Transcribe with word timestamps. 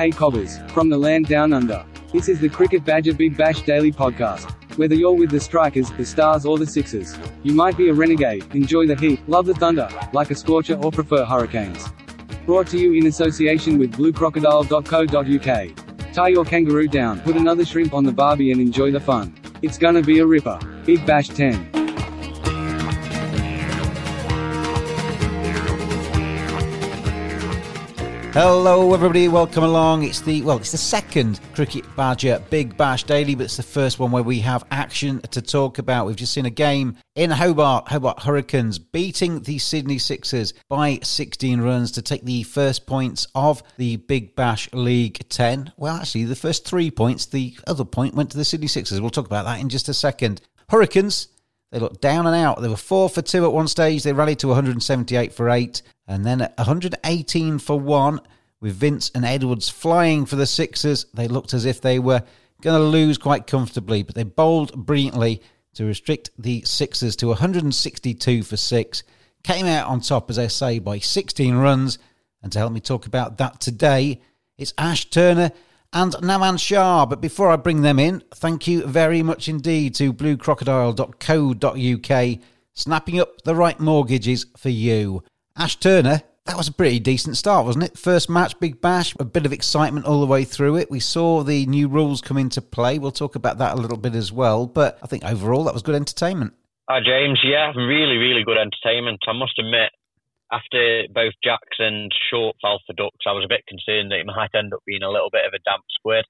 Hey 0.00 0.10
Cobbers, 0.10 0.58
from 0.68 0.88
the 0.88 0.96
land 0.96 1.26
down 1.26 1.52
under. 1.52 1.84
This 2.10 2.30
is 2.30 2.40
the 2.40 2.48
Cricket 2.48 2.86
Badger 2.86 3.12
Big 3.12 3.36
Bash 3.36 3.60
Daily 3.60 3.92
Podcast. 3.92 4.50
Whether 4.78 4.94
you're 4.94 5.12
with 5.12 5.28
the 5.28 5.38
Strikers, 5.38 5.90
the 5.90 6.06
Stars, 6.06 6.46
or 6.46 6.56
the 6.56 6.66
Sixers, 6.66 7.18
you 7.42 7.52
might 7.52 7.76
be 7.76 7.90
a 7.90 7.92
renegade, 7.92 8.46
enjoy 8.54 8.86
the 8.86 8.96
heat, 8.96 9.20
love 9.28 9.44
the 9.44 9.52
thunder, 9.52 9.90
like 10.14 10.30
a 10.30 10.34
scorcher, 10.34 10.76
or 10.76 10.90
prefer 10.90 11.26
hurricanes. 11.26 11.86
Brought 12.46 12.68
to 12.68 12.78
you 12.78 12.94
in 12.94 13.08
association 13.08 13.78
with 13.78 13.92
bluecrocodile.co.uk. 13.92 16.12
Tie 16.14 16.28
your 16.28 16.46
kangaroo 16.46 16.88
down, 16.88 17.20
put 17.20 17.36
another 17.36 17.66
shrimp 17.66 17.92
on 17.92 18.04
the 18.04 18.10
barbie, 18.10 18.52
and 18.52 18.60
enjoy 18.62 18.90
the 18.90 19.00
fun. 19.00 19.34
It's 19.60 19.76
gonna 19.76 20.00
be 20.00 20.20
a 20.20 20.26
ripper. 20.26 20.58
Big 20.86 21.04
Bash 21.04 21.28
10. 21.28 21.79
Hello, 28.42 28.94
everybody. 28.94 29.28
Welcome 29.28 29.64
along. 29.64 30.04
It's 30.04 30.22
the 30.22 30.40
well, 30.40 30.56
it's 30.56 30.72
the 30.72 30.78
second 30.78 31.40
Cricket 31.54 31.84
Badger 31.94 32.42
Big 32.48 32.74
Bash 32.74 33.04
Daily, 33.04 33.34
but 33.34 33.44
it's 33.44 33.58
the 33.58 33.62
first 33.62 33.98
one 33.98 34.10
where 34.10 34.22
we 34.22 34.40
have 34.40 34.64
action 34.70 35.20
to 35.32 35.42
talk 35.42 35.76
about. 35.76 36.06
We've 36.06 36.16
just 36.16 36.32
seen 36.32 36.46
a 36.46 36.50
game 36.50 36.96
in 37.14 37.30
Hobart, 37.30 37.88
Hobart 37.88 38.22
Hurricanes 38.22 38.78
beating 38.78 39.42
the 39.42 39.58
Sydney 39.58 39.98
Sixers 39.98 40.54
by 40.70 41.00
16 41.02 41.60
runs 41.60 41.92
to 41.92 42.00
take 42.00 42.24
the 42.24 42.44
first 42.44 42.86
points 42.86 43.26
of 43.34 43.62
the 43.76 43.96
Big 43.96 44.34
Bash 44.36 44.72
League 44.72 45.28
10. 45.28 45.74
Well, 45.76 45.96
actually, 45.96 46.24
the 46.24 46.34
first 46.34 46.66
three 46.66 46.90
points. 46.90 47.26
The 47.26 47.54
other 47.66 47.84
point 47.84 48.14
went 48.14 48.30
to 48.30 48.38
the 48.38 48.46
Sydney 48.46 48.68
Sixers. 48.68 49.02
We'll 49.02 49.10
talk 49.10 49.26
about 49.26 49.44
that 49.44 49.60
in 49.60 49.68
just 49.68 49.90
a 49.90 49.94
second. 49.94 50.40
Hurricanes 50.70 51.28
they 51.70 51.78
looked 51.78 52.00
down 52.00 52.26
and 52.26 52.34
out. 52.34 52.60
They 52.60 52.68
were 52.68 52.76
four 52.76 53.08
for 53.08 53.22
two 53.22 53.44
at 53.44 53.52
one 53.52 53.68
stage. 53.68 54.02
They 54.02 54.12
rallied 54.12 54.40
to 54.40 54.48
178 54.48 55.32
for 55.32 55.48
eight, 55.50 55.82
and 56.10 56.26
then 56.26 56.42
at 56.42 56.58
118 56.58 57.58
for 57.60 57.78
one. 57.78 58.20
With 58.60 58.74
Vince 58.74 59.12
and 59.14 59.24
Edwards 59.24 59.70
flying 59.70 60.26
for 60.26 60.36
the 60.36 60.44
Sixers, 60.44 61.06
they 61.14 61.28
looked 61.28 61.54
as 61.54 61.64
if 61.64 61.80
they 61.80 61.98
were 61.98 62.22
going 62.60 62.78
to 62.78 62.84
lose 62.84 63.16
quite 63.16 63.46
comfortably, 63.46 64.02
but 64.02 64.14
they 64.14 64.24
bowled 64.24 64.84
brilliantly 64.84 65.40
to 65.74 65.86
restrict 65.86 66.28
the 66.36 66.60
Sixers 66.66 67.16
to 67.16 67.28
162 67.28 68.42
for 68.42 68.58
six. 68.58 69.02
Came 69.44 69.64
out 69.64 69.88
on 69.88 70.00
top, 70.00 70.28
as 70.28 70.38
I 70.38 70.48
say, 70.48 70.78
by 70.78 70.98
16 70.98 71.54
runs. 71.54 71.96
And 72.42 72.52
to 72.52 72.58
help 72.58 72.72
me 72.72 72.80
talk 72.80 73.06
about 73.06 73.38
that 73.38 73.60
today, 73.60 74.20
it's 74.58 74.74
Ash 74.76 75.06
Turner 75.06 75.52
and 75.92 76.12
Naman 76.14 76.58
Shah. 76.58 77.06
But 77.06 77.20
before 77.22 77.50
I 77.50 77.56
bring 77.56 77.82
them 77.82 77.98
in, 77.98 78.22
thank 78.34 78.66
you 78.66 78.84
very 78.84 79.22
much 79.22 79.48
indeed 79.48 79.94
to 79.94 80.12
bluecrocodile.co.uk, 80.12 82.38
snapping 82.74 83.20
up 83.20 83.42
the 83.42 83.54
right 83.54 83.80
mortgages 83.80 84.46
for 84.58 84.70
you. 84.70 85.22
Ash 85.60 85.76
Turner, 85.76 86.22
that 86.46 86.56
was 86.56 86.68
a 86.68 86.72
pretty 86.72 86.98
decent 86.98 87.36
start, 87.36 87.66
wasn't 87.66 87.84
it? 87.84 87.98
First 87.98 88.30
match, 88.30 88.58
Big 88.60 88.80
Bash, 88.80 89.14
a 89.20 89.26
bit 89.26 89.44
of 89.44 89.52
excitement 89.52 90.06
all 90.06 90.18
the 90.18 90.26
way 90.26 90.42
through 90.42 90.76
it. 90.76 90.90
We 90.90 91.00
saw 91.00 91.42
the 91.42 91.66
new 91.66 91.86
rules 91.86 92.22
come 92.22 92.38
into 92.38 92.62
play. 92.62 92.98
We'll 92.98 93.12
talk 93.12 93.36
about 93.36 93.58
that 93.58 93.76
a 93.76 93.76
little 93.76 93.98
bit 93.98 94.14
as 94.14 94.32
well. 94.32 94.64
But 94.64 94.98
I 95.02 95.06
think 95.06 95.22
overall 95.22 95.64
that 95.64 95.74
was 95.74 95.82
good 95.82 95.94
entertainment. 95.94 96.54
Hi, 96.88 97.00
James. 97.04 97.40
Yeah, 97.44 97.76
really, 97.76 98.16
really 98.16 98.42
good 98.42 98.56
entertainment. 98.56 99.20
I 99.28 99.36
must 99.36 99.58
admit, 99.58 99.92
after 100.50 101.04
both 101.12 101.34
Jacks 101.44 101.76
and 101.78 102.10
Short 102.32 102.56
fell 102.62 102.80
for 102.86 102.94
Ducks, 102.94 103.28
I 103.28 103.32
was 103.32 103.44
a 103.44 103.52
bit 103.52 103.68
concerned 103.68 104.10
that 104.12 104.20
it 104.20 104.26
might 104.26 104.56
end 104.56 104.72
up 104.72 104.80
being 104.86 105.02
a 105.02 105.12
little 105.12 105.28
bit 105.30 105.44
of 105.44 105.52
a 105.52 105.60
damp 105.68 105.84
squid. 105.92 106.24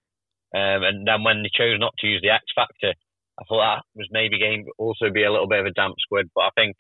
Um, 0.53 0.83
and 0.83 1.07
then 1.07 1.23
when 1.23 1.45
they 1.45 1.55
chose 1.55 1.79
not 1.79 1.95
to 2.01 2.09
use 2.09 2.21
the 2.21 2.35
X 2.35 2.43
Factor, 2.53 2.99
I 3.39 3.45
thought 3.47 3.63
that 3.63 3.87
was 3.95 4.11
maybe 4.11 4.41
going 4.41 4.65
to 4.67 4.73
also 4.77 5.07
be 5.15 5.23
a 5.23 5.31
little 5.31 5.47
bit 5.47 5.61
of 5.61 5.67
a 5.67 5.79
damp 5.79 5.95
squid. 6.03 6.27
But 6.35 6.51
I 6.51 6.53
think 6.59 6.75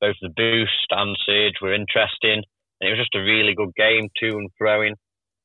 both 0.00 0.16
the 0.20 0.28
boost 0.28 0.88
and 0.90 1.16
surge 1.26 1.60
were 1.60 1.74
interesting. 1.74 2.42
And 2.80 2.88
it 2.88 2.90
was 2.90 3.00
just 3.00 3.14
a 3.14 3.24
really 3.24 3.54
good 3.54 3.74
game, 3.74 4.08
to 4.20 4.36
and 4.36 4.50
throwing. 4.56 4.94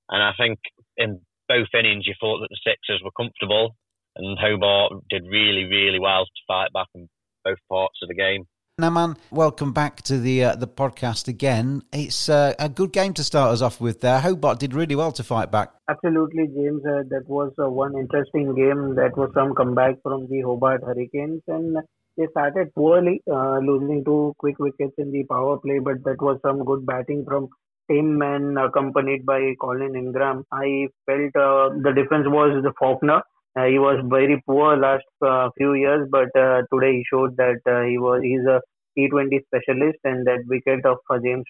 And 0.10 0.22
I 0.22 0.32
think 0.38 0.60
in 0.98 1.22
both 1.48 1.68
innings, 1.74 2.06
you 2.06 2.14
thought 2.20 2.40
that 2.42 2.50
the 2.50 2.60
Sixers 2.64 3.02
were 3.04 3.12
comfortable, 3.18 3.76
and 4.16 4.38
Hobart 4.40 4.94
did 5.10 5.24
really, 5.30 5.66
really 5.66 6.00
well 6.00 6.26
to 6.26 6.42
fight 6.48 6.72
back 6.74 6.88
in 6.94 7.10
both 7.44 7.58
parts 7.70 8.00
of 8.02 8.10
the 8.10 8.16
game. 8.16 8.46
Naman, 8.82 9.18
welcome 9.30 9.72
back 9.72 10.02
to 10.02 10.18
the 10.18 10.46
uh, 10.46 10.56
the 10.56 10.68
podcast 10.68 11.28
again. 11.28 11.84
It's 11.92 12.28
uh, 12.28 12.56
a 12.58 12.68
good 12.68 12.92
game 12.92 13.14
to 13.14 13.24
start 13.24 13.54
us 13.54 13.62
off 13.62 13.80
with 13.80 14.02
there. 14.02 14.20
Hobart 14.20 14.60
did 14.60 14.74
really 14.74 14.96
well 14.96 15.12
to 15.12 15.24
fight 15.24 15.52
back. 15.52 15.70
Absolutely, 15.88 16.48
James. 16.48 16.82
Uh, 16.84 17.04
that 17.10 17.26
was 17.28 17.54
uh, 17.64 17.70
one 17.70 17.94
interesting 17.96 18.56
game. 18.56 18.96
That 18.96 19.16
was 19.16 19.30
some 19.36 19.54
comeback 19.54 20.02
from 20.02 20.28
the 20.28 20.42
Hobart 20.42 20.82
Hurricanes, 20.84 21.44
and 21.48 21.78
they 22.18 22.28
started 22.32 22.74
poorly, 22.76 23.22
uh, 23.32 23.58
losing 23.60 24.04
two 24.06 24.34
quick 24.40 24.60
wickets 24.60 24.94
in 24.98 25.12
the 25.12 25.24
power 25.26 25.58
play, 25.60 25.80
but 25.80 26.04
that 26.06 26.22
was 26.22 26.40
some 26.46 26.64
good 26.64 26.86
batting 26.86 27.26
from 27.28 27.50
Tim 27.92 28.22
and 28.22 28.58
accompanied 28.58 29.26
by 29.26 29.54
Colin 29.60 29.96
Ingram. 29.96 30.46
I 30.52 30.88
felt 31.06 31.36
uh, 31.36 31.70
the 31.84 31.94
difference 31.96 32.28
was 32.28 32.62
the 32.64 32.74
Faulkner. 32.80 33.22
Uh, 33.56 33.66
he 33.66 33.78
was 33.80 34.04
very 34.10 34.42
poor 34.48 34.76
last 34.78 35.06
uh, 35.26 35.50
few 35.58 35.74
years, 35.74 36.08
but 36.12 36.30
uh, 36.36 36.62
today 36.74 36.94
he 36.98 37.04
showed 37.10 37.36
that 37.38 37.60
uh, 37.68 37.82
he 37.84 37.98
was 37.98 38.22
he's 38.24 38.46
a 38.48 38.62
T20 38.98 39.40
specialist, 39.46 39.98
and 40.04 40.26
that 40.28 40.40
wicket 40.48 40.86
of 40.86 40.98
uh, 41.10 41.18
James 41.24 41.46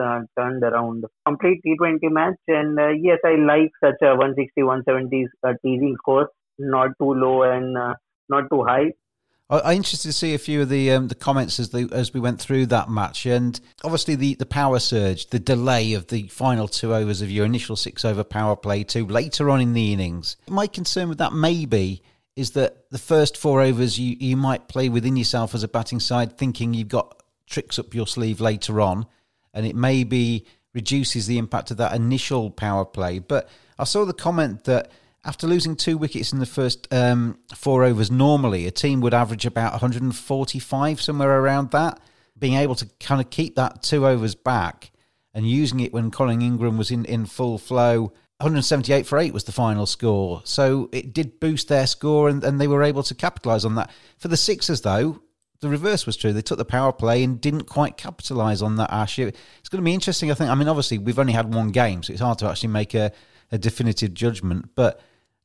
uh, 0.00 0.20
turned 0.38 0.62
around. 0.62 1.04
Complete 1.26 1.60
T20 1.66 2.10
match, 2.10 2.36
and 2.48 2.78
yes, 3.02 3.18
I 3.24 3.34
like 3.36 3.70
such 3.82 4.00
a 4.02 4.14
160, 4.16 4.62
170 4.62 5.26
teasing 5.64 5.96
score, 5.98 6.30
not 6.58 6.90
too 7.00 7.14
low 7.14 7.42
and 7.42 7.74
not 8.28 8.44
too 8.52 8.64
high. 8.64 8.92
I'm 9.50 9.78
interested 9.78 10.08
to 10.08 10.12
see 10.12 10.32
a 10.34 10.38
few 10.38 10.62
of 10.62 10.68
the 10.68 10.92
um, 10.92 11.08
the 11.08 11.16
comments 11.16 11.58
as 11.58 11.70
the 11.70 11.88
as 11.92 12.14
we 12.14 12.20
went 12.20 12.40
through 12.40 12.66
that 12.66 12.88
match, 12.88 13.26
and 13.26 13.58
obviously 13.82 14.14
the, 14.14 14.34
the 14.34 14.46
power 14.46 14.78
surge, 14.78 15.26
the 15.26 15.40
delay 15.40 15.94
of 15.94 16.06
the 16.06 16.28
final 16.28 16.68
two 16.68 16.94
overs 16.94 17.20
of 17.20 17.30
your 17.30 17.44
initial 17.44 17.74
six 17.74 18.04
over 18.04 18.22
power 18.22 18.54
play 18.54 18.84
to 18.84 19.04
later 19.04 19.50
on 19.50 19.60
in 19.60 19.72
the 19.72 19.92
innings. 19.92 20.36
My 20.48 20.68
concern 20.68 21.08
with 21.08 21.18
that 21.18 21.32
maybe 21.32 22.02
is 22.36 22.52
that 22.52 22.88
the 22.90 22.98
first 22.98 23.36
four 23.36 23.60
overs 23.60 23.98
you, 23.98 24.16
you 24.20 24.36
might 24.36 24.68
play 24.68 24.88
within 24.88 25.16
yourself 25.16 25.54
as 25.54 25.64
a 25.64 25.68
batting 25.68 26.00
side, 26.00 26.38
thinking 26.38 26.72
you've 26.72 26.88
got 26.88 27.20
tricks 27.46 27.78
up 27.78 27.92
your 27.92 28.06
sleeve 28.06 28.40
later 28.40 28.80
on, 28.80 29.04
and 29.52 29.66
it 29.66 29.74
maybe 29.74 30.46
reduces 30.72 31.26
the 31.26 31.38
impact 31.38 31.72
of 31.72 31.76
that 31.78 31.94
initial 31.94 32.50
power 32.50 32.84
play. 32.84 33.18
But 33.18 33.48
I 33.78 33.84
saw 33.84 34.04
the 34.04 34.12
comment 34.12 34.64
that 34.64 34.92
after 35.24 35.46
losing 35.46 35.76
two 35.76 35.98
wickets 35.98 36.32
in 36.32 36.38
the 36.38 36.46
first 36.46 36.92
um, 36.92 37.38
four 37.54 37.84
overs, 37.84 38.10
normally 38.10 38.66
a 38.66 38.70
team 38.70 39.00
would 39.00 39.14
average 39.14 39.44
about 39.44 39.72
145, 39.72 41.00
somewhere 41.00 41.40
around 41.40 41.70
that. 41.72 42.00
Being 42.38 42.54
able 42.54 42.74
to 42.76 42.86
kind 42.98 43.20
of 43.20 43.28
keep 43.28 43.56
that 43.56 43.82
two 43.82 44.06
overs 44.06 44.34
back 44.34 44.92
and 45.34 45.48
using 45.48 45.80
it 45.80 45.92
when 45.92 46.10
Colin 46.10 46.40
Ingram 46.40 46.78
was 46.78 46.90
in, 46.90 47.04
in 47.04 47.26
full 47.26 47.58
flow. 47.58 48.12
178 48.38 49.06
for 49.06 49.18
8 49.18 49.34
was 49.34 49.44
the 49.44 49.52
final 49.52 49.84
score. 49.84 50.40
So 50.44 50.88
it 50.92 51.12
did 51.12 51.38
boost 51.38 51.68
their 51.68 51.86
score 51.86 52.30
and, 52.30 52.42
and 52.42 52.58
they 52.58 52.66
were 52.66 52.82
able 52.82 53.02
to 53.02 53.14
capitalise 53.14 53.66
on 53.66 53.74
that. 53.74 53.90
For 54.16 54.28
the 54.28 54.38
Sixers, 54.38 54.80
though, 54.80 55.20
the 55.60 55.68
reverse 55.68 56.06
was 56.06 56.16
true. 56.16 56.32
They 56.32 56.40
took 56.40 56.56
the 56.56 56.64
power 56.64 56.92
play 56.92 57.22
and 57.22 57.38
didn't 57.38 57.64
quite 57.64 57.98
capitalise 57.98 58.62
on 58.62 58.76
that, 58.76 58.90
Ash. 58.90 59.18
It's 59.18 59.68
going 59.68 59.82
to 59.82 59.84
be 59.84 59.92
interesting, 59.92 60.30
I 60.30 60.34
think. 60.34 60.48
I 60.48 60.54
mean, 60.54 60.68
obviously, 60.68 60.96
we've 60.96 61.18
only 61.18 61.34
had 61.34 61.52
one 61.52 61.70
game, 61.70 62.02
so 62.02 62.14
it's 62.14 62.22
hard 62.22 62.38
to 62.38 62.48
actually 62.48 62.70
make 62.70 62.94
a, 62.94 63.12
a 63.52 63.58
definitive 63.58 64.14
judgment. 64.14 64.70
But 64.74 65.02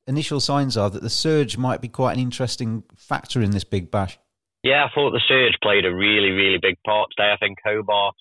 initial 0.07 0.39
signs 0.39 0.77
are 0.77 0.89
that 0.89 1.01
the 1.01 1.09
surge 1.09 1.57
might 1.57 1.81
be 1.81 1.87
quite 1.87 2.13
an 2.13 2.19
interesting 2.19 2.83
factor 2.95 3.41
in 3.41 3.51
this 3.51 3.63
big 3.63 3.91
bash. 3.91 4.17
Yeah, 4.63 4.85
I 4.85 4.89
thought 4.93 5.11
the 5.11 5.21
surge 5.27 5.57
played 5.61 5.85
a 5.85 5.93
really, 5.93 6.31
really 6.31 6.57
big 6.61 6.77
part 6.85 7.09
today. 7.15 7.31
I 7.31 7.37
think 7.37 7.59
Hobart 7.63 8.15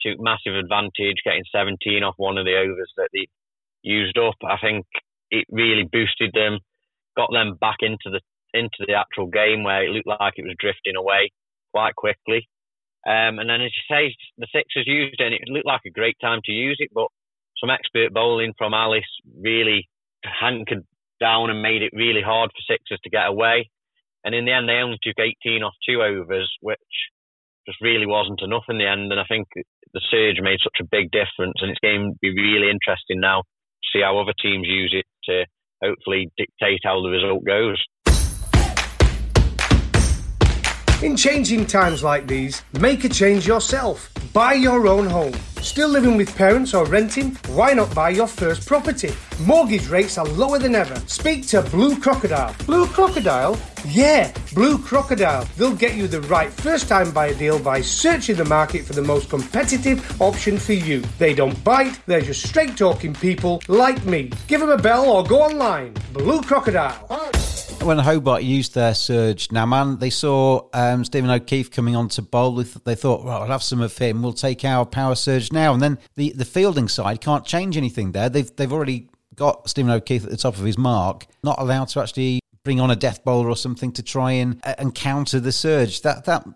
took 0.00 0.18
massive 0.20 0.54
advantage, 0.54 1.20
getting 1.24 1.44
17 1.52 2.02
off 2.02 2.14
one 2.16 2.38
of 2.38 2.44
the 2.44 2.56
overs 2.56 2.92
that 2.96 3.08
they 3.12 3.28
used 3.82 4.18
up. 4.18 4.36
I 4.44 4.56
think 4.60 4.86
it 5.30 5.46
really 5.50 5.84
boosted 5.90 6.32
them, 6.32 6.58
got 7.16 7.30
them 7.32 7.56
back 7.60 7.78
into 7.80 8.10
the 8.10 8.20
into 8.54 8.86
the 8.86 8.94
actual 8.94 9.26
game 9.26 9.64
where 9.64 9.84
it 9.84 9.90
looked 9.90 10.06
like 10.06 10.34
it 10.36 10.46
was 10.46 10.54
drifting 10.60 10.94
away 10.96 11.32
quite 11.72 11.96
quickly. 11.96 12.48
Um, 13.04 13.42
and 13.42 13.50
then, 13.50 13.60
as 13.60 13.72
you 13.74 13.84
say, 13.90 14.14
the 14.38 14.46
Sixers 14.54 14.86
used 14.86 15.20
it, 15.20 15.24
and 15.24 15.34
it 15.34 15.42
looked 15.48 15.66
like 15.66 15.82
a 15.84 15.90
great 15.90 16.16
time 16.20 16.40
to 16.44 16.52
use 16.52 16.76
it. 16.78 16.90
But 16.94 17.08
some 17.60 17.68
expert 17.68 18.14
bowling 18.14 18.54
from 18.56 18.72
Ellis 18.72 19.04
really 19.36 19.88
hankered 20.24 20.86
down 21.20 21.50
and 21.50 21.62
made 21.62 21.82
it 21.82 21.92
really 21.94 22.22
hard 22.22 22.50
for 22.50 22.72
Sixers 22.72 23.00
to 23.04 23.10
get 23.10 23.26
away. 23.26 23.70
And 24.24 24.34
in 24.34 24.44
the 24.44 24.52
end, 24.52 24.68
they 24.68 24.80
only 24.80 24.98
took 25.02 25.18
18 25.18 25.62
off 25.62 25.74
two 25.86 26.02
overs, 26.02 26.50
which 26.60 26.78
just 27.66 27.80
really 27.80 28.06
wasn't 28.06 28.42
enough 28.42 28.64
in 28.68 28.78
the 28.78 28.88
end. 28.88 29.12
And 29.12 29.20
I 29.20 29.24
think 29.28 29.48
the 29.92 30.00
surge 30.10 30.40
made 30.40 30.58
such 30.62 30.80
a 30.80 30.88
big 30.90 31.10
difference, 31.10 31.60
and 31.60 31.70
it's 31.70 31.80
going 31.80 32.12
to 32.12 32.18
be 32.20 32.34
really 32.34 32.70
interesting 32.70 33.20
now 33.20 33.42
to 33.42 33.88
see 33.92 34.02
how 34.02 34.18
other 34.18 34.34
teams 34.40 34.66
use 34.66 34.94
it 34.96 35.06
to 35.30 35.44
hopefully 35.82 36.30
dictate 36.36 36.80
how 36.84 37.02
the 37.02 37.10
result 37.10 37.44
goes. 37.44 37.82
In 41.02 41.16
changing 41.16 41.66
times 41.66 42.02
like 42.02 42.26
these, 42.26 42.62
make 42.80 43.04
a 43.04 43.08
change 43.08 43.46
yourself. 43.46 44.10
Buy 44.32 44.54
your 44.54 44.86
own 44.86 45.06
home. 45.06 45.34
Still 45.60 45.88
living 45.88 46.16
with 46.16 46.34
parents 46.34 46.72
or 46.72 46.86
renting? 46.86 47.36
Why 47.48 47.72
not 47.74 47.94
buy 47.94 48.10
your 48.10 48.26
first 48.26 48.66
property? 48.66 49.12
Mortgage 49.40 49.88
rates 49.88 50.18
are 50.18 50.24
lower 50.24 50.58
than 50.58 50.74
ever. 50.74 50.94
Speak 51.06 51.46
to 51.48 51.62
Blue 51.62 51.98
Crocodile. 51.98 52.54
Blue 52.64 52.86
Crocodile? 52.86 53.58
Yeah, 53.86 54.32
Blue 54.54 54.78
Crocodile. 54.78 55.46
They'll 55.56 55.74
get 55.74 55.94
you 55.94 56.06
the 56.06 56.22
right 56.22 56.50
first 56.50 56.88
time 56.88 57.10
buyer 57.10 57.34
deal 57.34 57.58
by 57.58 57.80
searching 57.80 58.36
the 58.36 58.44
market 58.44 58.84
for 58.84 58.92
the 58.92 59.02
most 59.02 59.28
competitive 59.28 60.22
option 60.22 60.58
for 60.58 60.74
you. 60.74 61.02
They 61.18 61.34
don't 61.34 61.62
bite, 61.64 62.00
they're 62.06 62.20
just 62.20 62.46
straight 62.46 62.76
talking 62.76 63.14
people 63.14 63.62
like 63.68 64.04
me. 64.06 64.30
Give 64.46 64.60
them 64.60 64.70
a 64.70 64.78
bell 64.78 65.10
or 65.10 65.24
go 65.24 65.42
online. 65.42 65.94
Blue 66.12 66.40
Crocodile 66.40 67.06
when 67.82 67.98
Hobart 67.98 68.42
used 68.42 68.74
their 68.74 68.94
surge, 68.94 69.48
Naman, 69.48 70.00
they 70.00 70.10
saw 70.10 70.68
um, 70.72 71.04
Stephen 71.04 71.30
O'Keefe 71.30 71.70
coming 71.70 71.96
on 71.96 72.08
to 72.10 72.22
bowl. 72.22 72.52
They 72.56 72.94
thought, 72.94 73.24
well, 73.24 73.42
I'll 73.42 73.48
have 73.48 73.62
some 73.62 73.80
of 73.80 73.96
him. 73.96 74.22
We'll 74.22 74.32
take 74.32 74.64
our 74.64 74.84
power 74.86 75.14
surge 75.14 75.52
now. 75.52 75.72
And 75.72 75.82
then 75.82 75.98
the, 76.16 76.30
the 76.30 76.44
fielding 76.44 76.88
side 76.88 77.20
can't 77.20 77.44
change 77.44 77.76
anything 77.76 78.12
there. 78.12 78.28
They've 78.28 78.54
they've 78.56 78.72
already 78.72 79.08
got 79.34 79.68
Stephen 79.68 79.90
O'Keefe 79.90 80.24
at 80.24 80.30
the 80.30 80.36
top 80.36 80.56
of 80.56 80.64
his 80.64 80.78
mark, 80.78 81.26
not 81.42 81.58
allowed 81.58 81.88
to 81.88 82.00
actually 82.00 82.40
bring 82.64 82.80
on 82.80 82.90
a 82.90 82.96
death 82.96 83.24
bowler 83.24 83.48
or 83.48 83.56
something 83.56 83.92
to 83.92 84.02
try 84.02 84.32
and 84.32 84.60
and 84.78 84.94
counter 84.94 85.40
the 85.40 85.52
surge. 85.52 86.02
That 86.02 86.24
that 86.24 86.46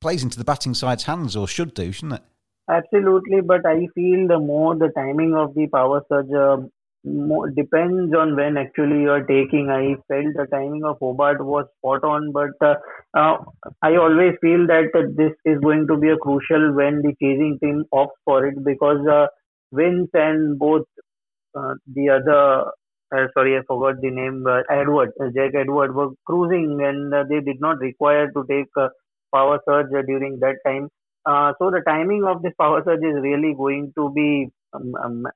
plays 0.00 0.22
into 0.22 0.38
the 0.38 0.44
batting 0.44 0.74
side's 0.74 1.04
hands, 1.04 1.36
or 1.36 1.46
should 1.46 1.74
do, 1.74 1.92
shouldn't 1.92 2.14
it? 2.14 2.22
Absolutely, 2.68 3.40
but 3.40 3.66
I 3.66 3.86
feel 3.94 4.28
the 4.28 4.38
more 4.38 4.74
the 4.76 4.88
timing 4.88 5.34
of 5.34 5.54
the 5.54 5.66
power 5.66 6.04
surge 6.08 6.30
uh, 6.32 6.58
more, 7.04 7.50
depends 7.50 8.14
on 8.14 8.36
when 8.36 8.56
actually 8.56 9.02
you're 9.02 9.24
taking. 9.24 9.70
I 9.70 9.94
felt 10.08 10.34
the 10.34 10.46
timing 10.50 10.84
of 10.84 10.98
Hobart 11.00 11.44
was 11.44 11.66
spot 11.78 12.04
on, 12.04 12.32
but 12.32 12.50
uh, 12.64 12.74
uh, 13.14 13.38
I 13.82 13.96
always 13.96 14.34
feel 14.40 14.66
that 14.68 14.90
this 15.16 15.32
is 15.44 15.60
going 15.60 15.86
to 15.88 15.96
be 15.96 16.10
a 16.10 16.16
crucial 16.16 16.72
when 16.74 17.02
the 17.02 17.14
chasing 17.20 17.58
team 17.62 17.84
opts 17.92 18.18
for 18.24 18.46
it 18.46 18.64
because 18.64 19.04
uh, 19.06 19.26
Vince 19.72 20.10
and 20.14 20.58
both 20.58 20.86
uh, 21.56 21.74
the 21.92 22.10
other. 22.10 22.70
Uh, 23.14 23.26
sorry, 23.34 23.58
I 23.58 23.60
forgot 23.66 24.00
the 24.00 24.10
name. 24.10 24.46
Uh, 24.46 24.62
Edward, 24.70 25.10
Jack 25.34 25.54
Edward 25.54 25.94
were 25.94 26.10
cruising, 26.24 26.80
and 26.82 27.12
they 27.28 27.40
did 27.40 27.60
not 27.60 27.78
require 27.78 28.30
to 28.30 28.44
take 28.48 28.68
power 29.34 29.58
surge 29.68 29.90
during 30.06 30.38
that 30.40 30.56
time. 30.66 30.88
so 31.58 31.70
the 31.70 31.82
timing 31.86 32.24
of 32.24 32.42
this 32.42 32.54
power 32.58 32.82
surge 32.84 33.04
is 33.04 33.20
really 33.22 33.54
going 33.54 33.92
to 33.98 34.10
be 34.14 34.48
um, 34.72 34.94
um, 35.04 35.26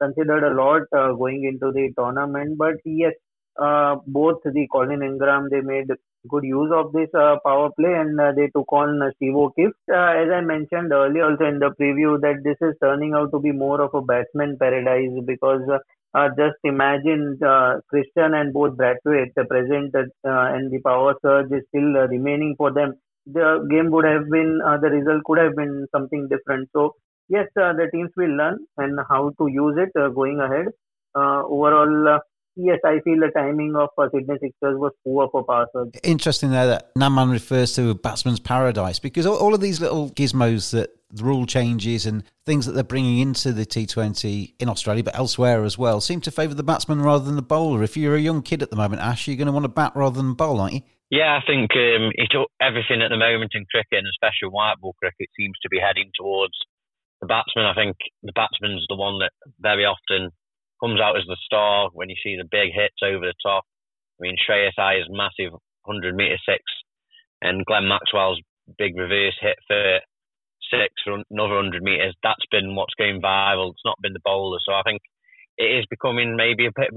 considered 0.00 0.44
a 0.44 0.54
lot 0.54 0.82
uh, 0.96 1.12
going 1.12 1.44
into 1.44 1.72
the 1.72 1.92
tournament. 1.96 2.56
But 2.58 2.76
yes, 2.84 3.14
uh, 3.60 3.96
both 4.06 4.42
the 4.44 4.66
Colin 4.72 5.02
Ingram 5.02 5.48
they 5.50 5.60
made 5.60 5.88
good 6.28 6.44
use 6.44 6.70
of 6.74 6.92
this 6.92 7.08
uh, 7.14 7.36
power 7.44 7.70
play 7.78 7.92
and 7.94 8.20
uh, 8.20 8.32
they 8.36 8.46
took 8.54 8.70
on 8.72 9.00
uh, 9.02 9.10
Steve 9.16 9.34
O'Keefe. 9.34 9.72
Uh, 9.90 10.12
as 10.22 10.28
I 10.30 10.40
mentioned 10.40 10.92
earlier, 10.92 11.24
also 11.24 11.44
in 11.46 11.58
the 11.58 11.70
preview, 11.80 12.20
that 12.20 12.42
this 12.44 12.56
is 12.60 12.74
turning 12.82 13.14
out 13.14 13.30
to 13.32 13.38
be 13.40 13.52
more 13.52 13.80
of 13.80 13.94
a 13.94 14.02
batsman 14.02 14.56
paradise 14.58 15.16
because. 15.26 15.62
just 16.38 16.56
imagine 16.64 17.20
Christian 17.90 18.34
and 18.38 18.52
both 18.52 18.72
Brathwaite 18.78 19.34
present 19.50 19.94
and 19.94 20.72
the 20.72 20.80
power 20.84 21.14
surge 21.22 21.52
is 21.58 21.62
still 21.68 21.90
remaining 22.14 22.54
for 22.58 22.72
them. 22.72 22.94
The 23.26 23.66
game 23.70 23.90
would 23.92 24.04
have 24.04 24.28
been, 24.28 24.58
the 24.84 24.90
result 24.90 25.22
could 25.24 25.38
have 25.38 25.54
been 25.54 25.86
something 25.94 26.28
different. 26.28 26.68
So 26.72 26.94
yes, 27.30 27.46
uh, 27.56 27.72
the 27.72 27.88
teams 27.92 28.10
will 28.16 28.36
learn 28.36 28.58
and 28.76 28.98
how 29.08 29.30
to 29.38 29.46
use 29.48 29.76
it 29.78 29.98
uh, 29.98 30.08
going 30.08 30.40
ahead. 30.40 30.66
Uh, 31.14 31.42
overall, 31.44 32.20
yes, 32.56 32.78
I 32.84 33.00
feel 33.00 33.20
the 33.20 33.30
timing 33.34 33.74
of 33.76 33.88
uh, 33.96 34.08
Sydney 34.12 34.34
Sixers 34.34 34.78
was 34.78 34.92
poor 35.04 35.28
for 35.30 35.44
power. 35.44 35.66
Interesting 36.02 36.50
there 36.50 36.66
that 36.66 36.94
Naman 36.94 37.32
refers 37.32 37.74
to 37.74 37.90
a 37.90 37.94
batsman's 37.94 38.40
paradise 38.40 38.98
because 38.98 39.26
all, 39.26 39.36
all, 39.36 39.54
of 39.54 39.60
these 39.60 39.80
little 39.80 40.10
gizmos 40.10 40.72
that 40.72 40.90
the 41.10 41.24
rule 41.24 41.46
changes 41.46 42.06
and 42.06 42.22
things 42.46 42.66
that 42.66 42.72
they're 42.72 42.84
bringing 42.84 43.18
into 43.18 43.52
the 43.52 43.66
T20 43.66 44.54
in 44.58 44.68
Australia, 44.68 45.02
but 45.02 45.16
elsewhere 45.16 45.64
as 45.64 45.76
well, 45.76 46.00
seem 46.00 46.20
to 46.22 46.30
favour 46.30 46.54
the 46.54 46.62
batsman 46.62 47.00
rather 47.00 47.24
than 47.24 47.36
the 47.36 47.42
bowler. 47.42 47.82
If 47.82 47.96
you're 47.96 48.14
a 48.14 48.20
young 48.20 48.42
kid 48.42 48.62
at 48.62 48.70
the 48.70 48.76
moment, 48.76 49.02
Ash, 49.02 49.26
you're 49.26 49.36
going 49.36 49.46
to 49.46 49.52
want 49.52 49.64
to 49.64 49.68
bat 49.68 49.92
rather 49.94 50.16
than 50.16 50.34
bowl, 50.34 50.60
aren't 50.60 50.74
you? 50.74 50.82
Yeah, 51.10 51.40
I 51.42 51.44
think 51.44 51.72
um, 51.74 52.12
it, 52.14 52.30
everything 52.62 53.02
at 53.02 53.10
the 53.10 53.16
moment 53.16 53.50
in 53.54 53.66
cricket, 53.66 53.98
and 53.98 54.06
especially 54.06 54.54
white 54.54 54.76
ball 54.80 54.94
cricket, 55.00 55.28
seems 55.36 55.58
to 55.62 55.68
be 55.68 55.80
heading 55.80 56.12
towards 56.14 56.54
the 57.20 57.26
batsman, 57.26 57.66
I 57.66 57.74
think 57.74 57.96
the 58.22 58.32
batsman's 58.32 58.84
the 58.88 58.96
one 58.96 59.18
that 59.20 59.32
very 59.60 59.84
often 59.84 60.30
comes 60.80 61.00
out 61.00 61.16
as 61.16 61.24
the 61.28 61.36
star 61.44 61.90
when 61.92 62.08
you 62.08 62.16
see 62.22 62.36
the 62.36 62.48
big 62.50 62.72
hits 62.72 63.04
over 63.04 63.26
the 63.26 63.34
top. 63.44 63.64
I 64.18 64.24
mean, 64.24 64.36
Shreyas 64.40 64.78
Iyer's 64.78 65.08
massive 65.10 65.52
100 65.84 66.14
metre 66.14 66.40
six 66.48 66.62
and 67.42 67.64
Glenn 67.64 67.88
Maxwell's 67.88 68.40
big 68.78 68.96
reverse 68.96 69.36
hit 69.40 69.56
for 69.66 70.00
six 70.72 70.94
for 71.04 71.20
another 71.30 71.56
100 71.60 71.82
metres. 71.82 72.14
That's 72.22 72.44
been 72.50 72.74
what's 72.74 72.94
going 72.94 73.20
viral. 73.20 73.72
It's 73.72 73.84
not 73.84 74.00
been 74.00 74.12
the 74.12 74.24
bowler. 74.24 74.58
So 74.64 74.72
I 74.72 74.82
think 74.82 75.00
it 75.58 75.68
is 75.78 75.84
becoming 75.90 76.36
maybe 76.36 76.66
a 76.66 76.72
bit 76.74 76.90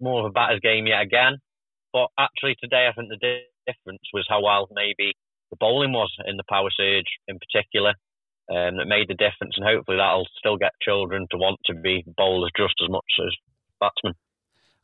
more 0.00 0.20
of 0.20 0.26
a 0.26 0.32
batter's 0.32 0.60
game 0.60 0.86
yet 0.86 1.02
again. 1.02 1.38
But 1.92 2.08
actually, 2.18 2.56
today, 2.60 2.86
I 2.88 2.92
think 2.92 3.08
the 3.08 3.40
difference 3.66 4.02
was 4.12 4.26
how 4.28 4.42
well 4.42 4.68
maybe 4.72 5.12
the 5.50 5.56
bowling 5.58 5.92
was 5.92 6.12
in 6.26 6.36
the 6.36 6.44
power 6.48 6.68
surge 6.76 7.08
in 7.28 7.38
particular 7.38 7.94
um, 8.50 8.76
that 8.76 8.86
made 8.86 9.08
the 9.08 9.14
difference, 9.14 9.54
and 9.56 9.66
hopefully 9.66 9.96
that'll 9.96 10.26
still 10.38 10.56
get 10.56 10.72
children 10.82 11.26
to 11.30 11.36
want 11.36 11.60
to 11.66 11.74
be 11.74 12.04
bowlers 12.16 12.50
just 12.56 12.74
as 12.82 12.90
much 12.90 13.06
as 13.24 13.34
batsmen. 13.80 14.14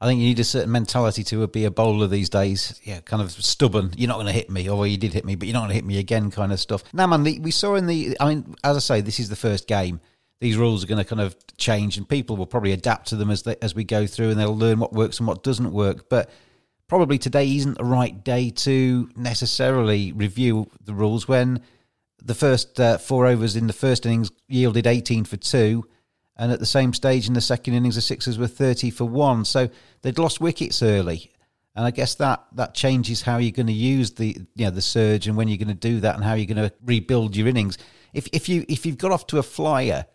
I 0.01 0.07
think 0.07 0.21
you 0.21 0.27
need 0.27 0.39
a 0.41 0.45
certain 0.45 0.71
mentality 0.71 1.25
to 1.25 1.47
be 1.49 1.65
a 1.65 1.71
bowler 1.71 2.07
these 2.07 2.29
days. 2.29 2.79
Yeah, 2.85 3.01
kind 3.01 3.23
of 3.23 3.33
stubborn. 3.33 3.93
You're 3.97 4.09
not 4.09 4.17
going 4.17 4.27
to 4.27 4.33
hit 4.33 4.51
me, 4.51 4.69
or 4.69 4.87
you 4.87 4.99
did 4.99 5.15
hit 5.15 5.25
me, 5.25 5.37
but 5.37 5.49
you're 5.49 5.55
not 5.55 5.61
going 5.61 5.71
to 5.71 5.75
hit 5.75 5.87
me 5.87 5.99
again, 5.99 6.31
kind 6.31 6.53
of 6.53 6.61
stuff. 6.61 6.85
Naman, 6.93 7.43
we 7.43 7.51
saw 7.51 7.75
in 7.75 7.87
the. 7.87 8.17
I 8.21 8.29
mean, 8.29 8.55
as 8.63 8.77
I 8.77 8.81
say, 8.81 9.01
this 9.01 9.19
is 9.19 9.31
the 9.31 9.37
first 9.37 9.67
game. 9.67 10.01
These 10.39 10.59
rules 10.59 10.85
are 10.85 10.87
going 10.87 11.03
to 11.03 11.05
kind 11.05 11.23
of 11.23 11.35
change, 11.57 11.97
and 11.97 12.07
people 12.07 12.37
will 12.37 12.47
probably 12.47 12.73
adapt 12.73 13.09
to 13.09 13.17
them 13.17 13.31
as 13.31 13.43
they, 13.45 13.57
as 13.63 13.75
we 13.75 13.85
go 13.85 14.07
through, 14.07 14.31
and 14.31 14.39
they'll 14.39 14.57
learn 14.57 14.79
what 14.79 14.93
works 14.93 15.19
and 15.19 15.27
what 15.27 15.43
doesn't 15.43 15.73
work. 15.73 16.11
But 16.11 16.31
probably 16.89 17.17
today 17.17 17.57
isn't 17.57 17.79
the 17.79 17.85
right 17.85 18.23
day 18.23 18.51
to 18.51 19.09
necessarily 19.17 20.13
review 20.13 20.71
the 20.85 20.93
rules 20.95 21.27
when 21.27 21.63
the 22.27 22.35
first 22.35 22.79
uh, 22.81 22.99
four 22.99 23.27
overs 23.27 23.57
in 23.57 23.67
the 23.67 23.73
first 23.73 24.05
innings 24.05 24.31
yielded 24.49 24.87
18 24.87 25.25
for 25.25 25.37
two. 25.37 25.85
And 26.37 26.53
at 26.53 26.59
the 26.59 26.67
same 26.67 26.93
stage 26.93 27.29
in 27.29 27.35
the 27.35 27.41
second 27.41 27.75
innings, 27.75 27.95
the 27.95 28.03
Sixers 28.03 28.39
were 28.39 28.47
30 28.47 28.91
for 28.91 29.05
one. 29.05 29.45
So 29.45 29.71
they'd 30.03 30.19
lost 30.19 30.41
wickets 30.41 30.83
early. 30.83 31.33
And 31.75 31.85
I 31.85 31.91
guess 31.91 32.15
that, 32.17 32.45
that 32.55 32.75
changes 32.75 33.23
how 33.23 33.39
you're 33.39 33.53
going 33.53 33.69
to 33.69 33.73
use 33.73 34.13
the 34.13 34.37
you 34.55 34.65
know, 34.65 34.71
the 34.71 34.83
surge 34.83 35.29
and 35.29 35.37
when 35.37 35.49
you're 35.49 35.59
going 35.59 35.69
to 35.69 35.75
do 35.75 36.01
that 36.01 36.15
and 36.15 36.25
how 36.25 36.35
you're 36.35 36.53
going 36.53 36.69
to 36.69 36.75
rebuild 36.85 37.37
your 37.37 37.49
innings. 37.49 37.79
If, 38.13 38.29
if, 38.33 38.49
you, 38.49 38.65
if 38.69 38.85
you've 38.85 38.99
got 38.99 39.13
off 39.13 39.27
to 39.29 39.39
a 39.39 39.43
flyer 39.43 40.07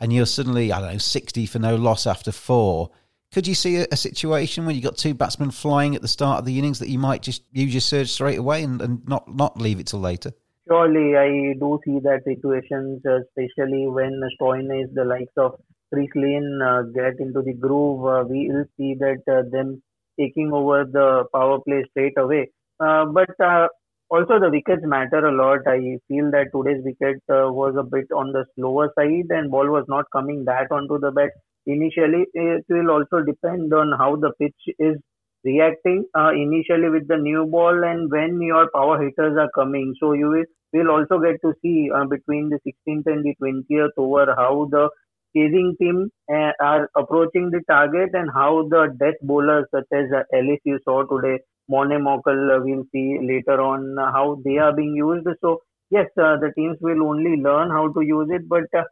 and 0.00 0.12
you're 0.12 0.26
suddenly, 0.26 0.72
I 0.72 0.80
don't 0.80 0.92
know, 0.92 0.98
60 0.98 1.46
for 1.46 1.58
no 1.58 1.76
loss 1.76 2.06
after 2.06 2.30
four, 2.30 2.90
could 3.32 3.46
you 3.46 3.54
see 3.54 3.76
a, 3.76 3.86
a 3.90 3.96
situation 3.96 4.66
when 4.66 4.74
you've 4.74 4.84
got 4.84 4.96
two 4.96 5.14
batsmen 5.14 5.50
flying 5.50 5.96
at 5.96 6.02
the 6.02 6.08
start 6.08 6.40
of 6.40 6.44
the 6.44 6.58
innings 6.58 6.78
that 6.80 6.88
you 6.88 6.98
might 6.98 7.22
just 7.22 7.42
use 7.52 7.72
your 7.72 7.80
surge 7.80 8.10
straight 8.10 8.38
away 8.38 8.62
and, 8.62 8.82
and 8.82 9.08
not, 9.08 9.32
not 9.32 9.60
leave 9.60 9.80
it 9.80 9.86
till 9.88 10.00
later? 10.00 10.32
Surely, 10.68 11.16
I 11.16 11.54
do 11.58 11.78
see 11.84 12.00
that 12.00 12.22
situations, 12.24 13.00
uh, 13.06 13.20
especially 13.20 13.86
when 13.86 14.20
Stoinis, 14.38 14.92
the 14.94 15.04
likes 15.04 15.32
of 15.38 15.58
Chris 15.92 16.08
Lynn, 16.14 16.60
uh, 16.62 16.82
get 16.82 17.18
into 17.18 17.40
the 17.42 17.54
groove. 17.54 18.04
Uh, 18.06 18.24
we 18.28 18.50
will 18.50 18.64
see 18.76 18.94
that 18.94 19.22
uh, 19.26 19.42
them 19.50 19.82
taking 20.20 20.52
over 20.52 20.84
the 20.84 21.24
power 21.34 21.60
play 21.60 21.82
straight 21.90 22.16
away. 22.18 22.50
Uh, 22.80 23.06
but 23.06 23.30
uh, 23.40 23.68
also 24.10 24.38
the 24.38 24.50
wickets 24.50 24.82
matter 24.84 25.24
a 25.26 25.32
lot. 25.32 25.60
I 25.66 25.98
feel 26.08 26.30
that 26.30 26.48
today's 26.54 26.82
wicket 26.84 27.22
was 27.28 27.74
a 27.78 27.82
bit 27.82 28.06
on 28.14 28.32
the 28.32 28.44
slower 28.54 28.92
side 28.98 29.26
and 29.30 29.50
ball 29.50 29.68
was 29.70 29.84
not 29.88 30.04
coming 30.12 30.44
that 30.44 30.68
onto 30.70 30.98
the 30.98 31.10
bat 31.10 31.30
initially. 31.66 32.26
It 32.34 32.64
will 32.68 32.90
also 32.90 33.22
depend 33.24 33.72
on 33.72 33.92
how 33.98 34.16
the 34.16 34.32
pitch 34.38 34.74
is 34.78 34.96
reacting 35.44 36.04
uh, 36.18 36.30
initially 36.30 36.88
with 36.88 37.06
the 37.08 37.16
new 37.16 37.46
ball 37.46 37.84
and 37.84 38.10
when 38.10 38.40
your 38.40 38.70
power 38.74 39.02
hitters 39.02 39.36
are 39.38 39.50
coming. 39.54 39.94
So 40.00 40.12
you 40.12 40.44
will, 40.72 40.90
also 40.90 41.18
get 41.20 41.40
to 41.42 41.54
see 41.62 41.88
uh, 41.94 42.04
between 42.06 42.48
the 42.50 42.58
16th 42.66 43.06
and 43.06 43.24
the 43.24 43.34
20th 43.40 43.90
over 43.96 44.34
how 44.36 44.66
the 44.70 44.88
chasing 45.36 45.76
team 45.80 46.10
uh, 46.32 46.50
are 46.60 46.90
approaching 46.96 47.50
the 47.50 47.60
target 47.68 48.10
and 48.14 48.28
how 48.34 48.66
the 48.68 48.94
death 48.98 49.14
bowlers 49.22 49.66
such 49.72 49.86
as 49.92 50.06
uh, 50.12 50.22
Ellis 50.36 50.58
you 50.64 50.80
saw 50.84 51.04
today, 51.04 51.38
Morne 51.68 52.02
Morkel 52.02 52.56
uh, 52.56 52.60
we'll 52.64 52.84
see 52.92 53.18
later 53.22 53.60
on 53.60 53.96
how 53.96 54.40
they 54.44 54.58
are 54.58 54.74
being 54.74 54.94
used. 54.96 55.26
So 55.40 55.60
yes, 55.90 56.06
uh, 56.18 56.36
the 56.38 56.52
teams 56.56 56.76
will 56.80 57.06
only 57.06 57.40
learn 57.40 57.70
how 57.70 57.92
to 57.92 58.00
use 58.00 58.28
it, 58.30 58.48
but 58.48 58.64
uh, 58.76 58.84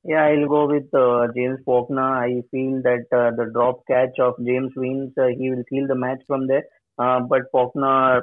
Yeah, 0.05 0.25
I'll 0.27 0.49
go 0.49 0.67
with 0.69 0.93
uh, 0.95 1.29
James 1.35 1.61
Faulkner. 1.65 2.03
I 2.25 2.43
feel 2.51 2.83
that 2.83 3.07
uh, 3.13 3.31
the 3.37 3.51
drop 3.53 3.83
catch 3.89 4.19
of 4.21 4.35
James 4.45 4.73
Vince, 4.77 5.13
uh, 5.19 5.29
he 5.39 5.51
will 5.51 5.63
seal 5.71 5.87
the 5.87 5.95
match 5.95 6.21
from 6.27 6.47
there. 6.49 6.65
Uh, 6.99 7.21
but 7.21 7.43
Faulkner 7.53 8.23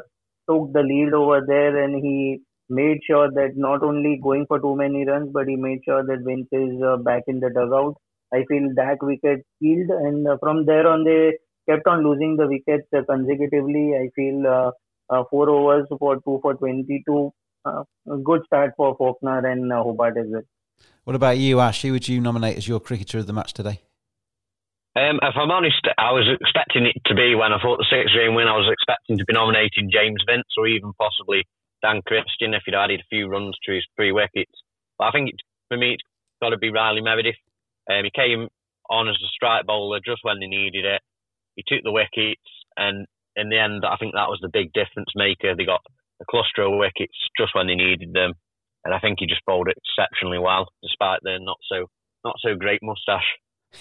took 0.49 0.73
the 0.73 0.81
lead 0.83 1.13
over 1.13 1.41
there 1.45 1.81
and 1.83 2.03
he 2.03 2.41
made 2.69 2.99
sure 3.05 3.29
that 3.31 3.51
not 3.55 3.81
only 3.83 4.19
going 4.21 4.45
for 4.47 4.59
too 4.59 4.75
many 4.75 5.05
runs, 5.05 5.29
but 5.33 5.47
he 5.47 5.55
made 5.55 5.79
sure 5.85 6.03
that 6.05 6.23
Vince 6.25 6.47
is 6.51 6.81
uh, 6.83 6.97
back 6.97 7.23
in 7.27 7.39
the 7.39 7.49
dugout. 7.49 7.95
I 8.33 8.43
feel 8.47 8.69
that 8.75 8.97
wicket 9.01 9.39
killed, 9.61 9.89
and 9.89 10.27
uh, 10.27 10.37
from 10.39 10.65
there 10.65 10.85
on 10.87 11.03
they 11.03 11.31
kept 11.67 11.87
on 11.87 12.03
losing 12.03 12.35
the 12.37 12.47
wickets 12.47 12.87
consecutively. 13.09 13.93
I 13.97 14.09
feel 14.15 14.71
four 15.31 15.49
overs 15.49 15.87
for 15.97 16.17
two 16.21 16.39
for 16.43 16.53
22. 16.55 17.31
Uh, 17.65 17.83
good 18.23 18.41
start 18.45 18.73
for 18.77 18.95
Faulkner 18.97 19.39
and 19.47 19.71
Hobart 19.71 20.17
as 20.17 20.27
well. 20.29 20.43
What 21.03 21.15
about 21.15 21.37
you, 21.37 21.59
Ash? 21.59 21.81
Who 21.81 21.91
would 21.91 22.07
you 22.07 22.21
nominate 22.21 22.57
as 22.57 22.67
your 22.67 22.79
cricketer 22.79 23.19
of 23.19 23.27
the 23.27 23.33
match 23.33 23.53
today? 23.53 23.81
Um, 24.95 25.19
if 25.21 25.35
I'm 25.37 25.51
honest, 25.51 25.85
I 25.97 26.11
was 26.11 26.27
expecting 26.27 26.85
it 26.85 26.97
to 27.05 27.15
be 27.15 27.35
when 27.35 27.53
I 27.53 27.61
thought 27.61 27.77
the 27.77 27.87
six 27.89 28.11
game 28.11 28.35
win. 28.35 28.47
I 28.47 28.57
was 28.57 28.67
expecting 28.67 29.17
to 29.17 29.25
be 29.25 29.33
nominating 29.33 29.93
James 29.93 30.21
Vince 30.27 30.49
or 30.57 30.67
even 30.67 30.91
possibly 30.97 31.45
Dan 31.81 32.01
Christian 32.05 32.53
if 32.53 32.63
he'd 32.65 32.75
added 32.75 32.99
a 32.99 33.09
few 33.09 33.29
runs 33.29 33.55
to 33.65 33.73
his 33.73 33.85
three 33.95 34.11
wickets. 34.11 34.51
But 34.97 35.05
I 35.05 35.11
think 35.11 35.29
it, 35.29 35.39
for 35.69 35.77
me, 35.77 35.93
it's 35.93 36.03
got 36.41 36.49
to 36.49 36.57
be 36.57 36.71
Riley 36.71 37.01
Meredith. 37.01 37.39
Um, 37.89 38.03
he 38.03 38.11
came 38.11 38.49
on 38.89 39.07
as 39.07 39.15
a 39.15 39.33
strike 39.33 39.65
bowler 39.65 39.99
just 40.03 40.23
when 40.23 40.39
they 40.39 40.47
needed 40.47 40.85
it. 40.85 41.01
He 41.55 41.63
took 41.67 41.83
the 41.83 41.95
wickets, 41.95 42.49
and 42.75 43.05
in 43.35 43.49
the 43.49 43.59
end, 43.59 43.85
I 43.85 43.95
think 43.97 44.13
that 44.13 44.29
was 44.29 44.39
the 44.41 44.51
big 44.51 44.73
difference 44.73 45.09
maker. 45.15 45.55
They 45.55 45.65
got 45.65 45.85
a 46.21 46.25
cluster 46.29 46.63
of 46.63 46.77
wickets 46.77 47.15
just 47.37 47.55
when 47.55 47.67
they 47.67 47.75
needed 47.75 48.13
them, 48.13 48.33
and 48.85 48.93
I 48.93 48.99
think 48.99 49.19
he 49.19 49.27
just 49.27 49.45
bowled 49.45 49.67
it 49.67 49.77
exceptionally 49.77 50.39
well, 50.39 50.67
despite 50.81 51.19
the 51.23 51.37
not 51.41 51.57
so 51.71 51.89
not 52.23 52.35
so 52.39 52.55
great 52.55 52.81
moustache. 52.83 53.25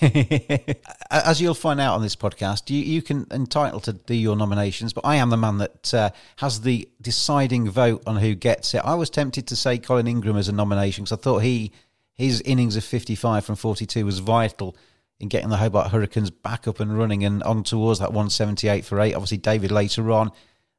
As 1.11 1.40
you'll 1.40 1.55
find 1.55 1.81
out 1.81 1.95
on 1.95 2.02
this 2.02 2.14
podcast, 2.14 2.69
you, 2.69 2.78
you 2.78 3.00
can 3.00 3.26
entitle 3.31 3.81
to 3.81 3.95
do 3.95 4.14
your 4.14 4.37
nominations, 4.37 4.93
but 4.93 5.07
I 5.07 5.17
am 5.17 5.31
the 5.31 5.38
man 5.38 5.59
that 5.59 5.95
uh, 5.95 6.11
has 6.37 6.61
the 6.61 6.88
deciding 7.00 7.71
vote 7.71 8.02
on 8.07 8.17
who 8.17 8.35
gets 8.35 8.75
it. 8.75 8.83
I 8.85 8.95
was 8.95 9.09
tempted 9.09 9.47
to 9.47 9.57
say 9.57 9.78
Colin 9.78 10.07
Ingram 10.07 10.37
as 10.37 10.49
a 10.49 10.52
nomination 10.52 11.05
because 11.05 11.19
I 11.19 11.23
thought 11.23 11.38
he 11.38 11.73
his 12.12 12.40
innings 12.43 12.76
of 12.76 12.85
55 12.85 13.45
from 13.45 13.55
42 13.55 14.05
was 14.05 14.19
vital 14.19 14.76
in 15.21 15.28
getting 15.28 15.50
the 15.50 15.57
Hobart 15.57 15.93
Hurricanes 15.93 16.31
back 16.31 16.67
up 16.67 16.81
and 16.81 16.99
running 16.99 17.25
and 17.25 17.43
on 17.45 17.62
towards 17.62 18.00
that 18.00 18.12
178 18.12 18.85
for 18.85 19.00
eight. 19.00 19.14
Obviously, 19.14 19.38
David 19.38 19.71
later 19.71 20.11
on 20.11 20.33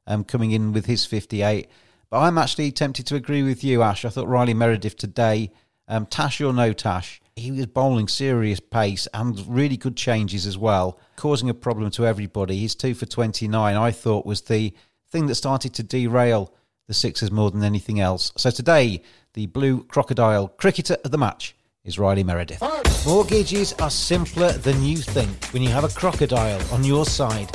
um, 0.06 0.22
coming 0.24 0.50
in 0.50 0.72
with 0.72 0.86
his 0.86 1.06
58. 1.06 1.68
But 2.10 2.20
I'm 2.20 2.38
actually 2.38 2.72
tempted 2.72 3.06
to 3.06 3.14
agree 3.14 3.44
with 3.44 3.62
you, 3.62 3.82
Ash. 3.82 4.04
I 4.04 4.08
thought 4.08 4.26
Riley 4.26 4.54
Meredith 4.54 4.96
today, 4.96 5.52
um, 5.86 6.06
Tash 6.06 6.40
or 6.40 6.52
no 6.52 6.72
Tash, 6.72 7.20
he 7.36 7.52
was 7.52 7.66
bowling 7.66 8.08
serious 8.08 8.58
pace 8.58 9.06
and 9.14 9.42
really 9.46 9.76
good 9.76 9.96
changes 9.96 10.44
as 10.44 10.58
well, 10.58 10.98
causing 11.16 11.48
a 11.48 11.54
problem 11.54 11.90
to 11.92 12.06
everybody. 12.06 12.58
His 12.58 12.74
two 12.74 12.94
for 12.94 13.06
29, 13.06 13.76
I 13.76 13.90
thought, 13.92 14.26
was 14.26 14.42
the 14.42 14.74
thing 15.08 15.26
that 15.26 15.36
started 15.36 15.72
to 15.74 15.84
derail 15.84 16.52
the 16.88 16.94
Sixers 16.94 17.30
more 17.30 17.52
than 17.52 17.62
anything 17.62 18.00
else. 18.00 18.32
So 18.36 18.50
today, 18.50 19.02
the 19.34 19.46
Blue 19.46 19.84
Crocodile 19.84 20.48
cricketer 20.48 20.96
of 21.04 21.12
the 21.12 21.18
match 21.18 21.54
is 21.84 21.98
Riley 21.98 22.24
Meredith. 22.24 22.60
Mortgages 23.06 23.72
are 23.74 23.90
simpler 23.90 24.52
than 24.52 24.82
you 24.82 24.96
think 24.96 25.46
when 25.52 25.62
you 25.62 25.68
have 25.68 25.84
a 25.84 25.88
crocodile 25.88 26.60
on 26.74 26.82
your 26.82 27.06
side. 27.06 27.48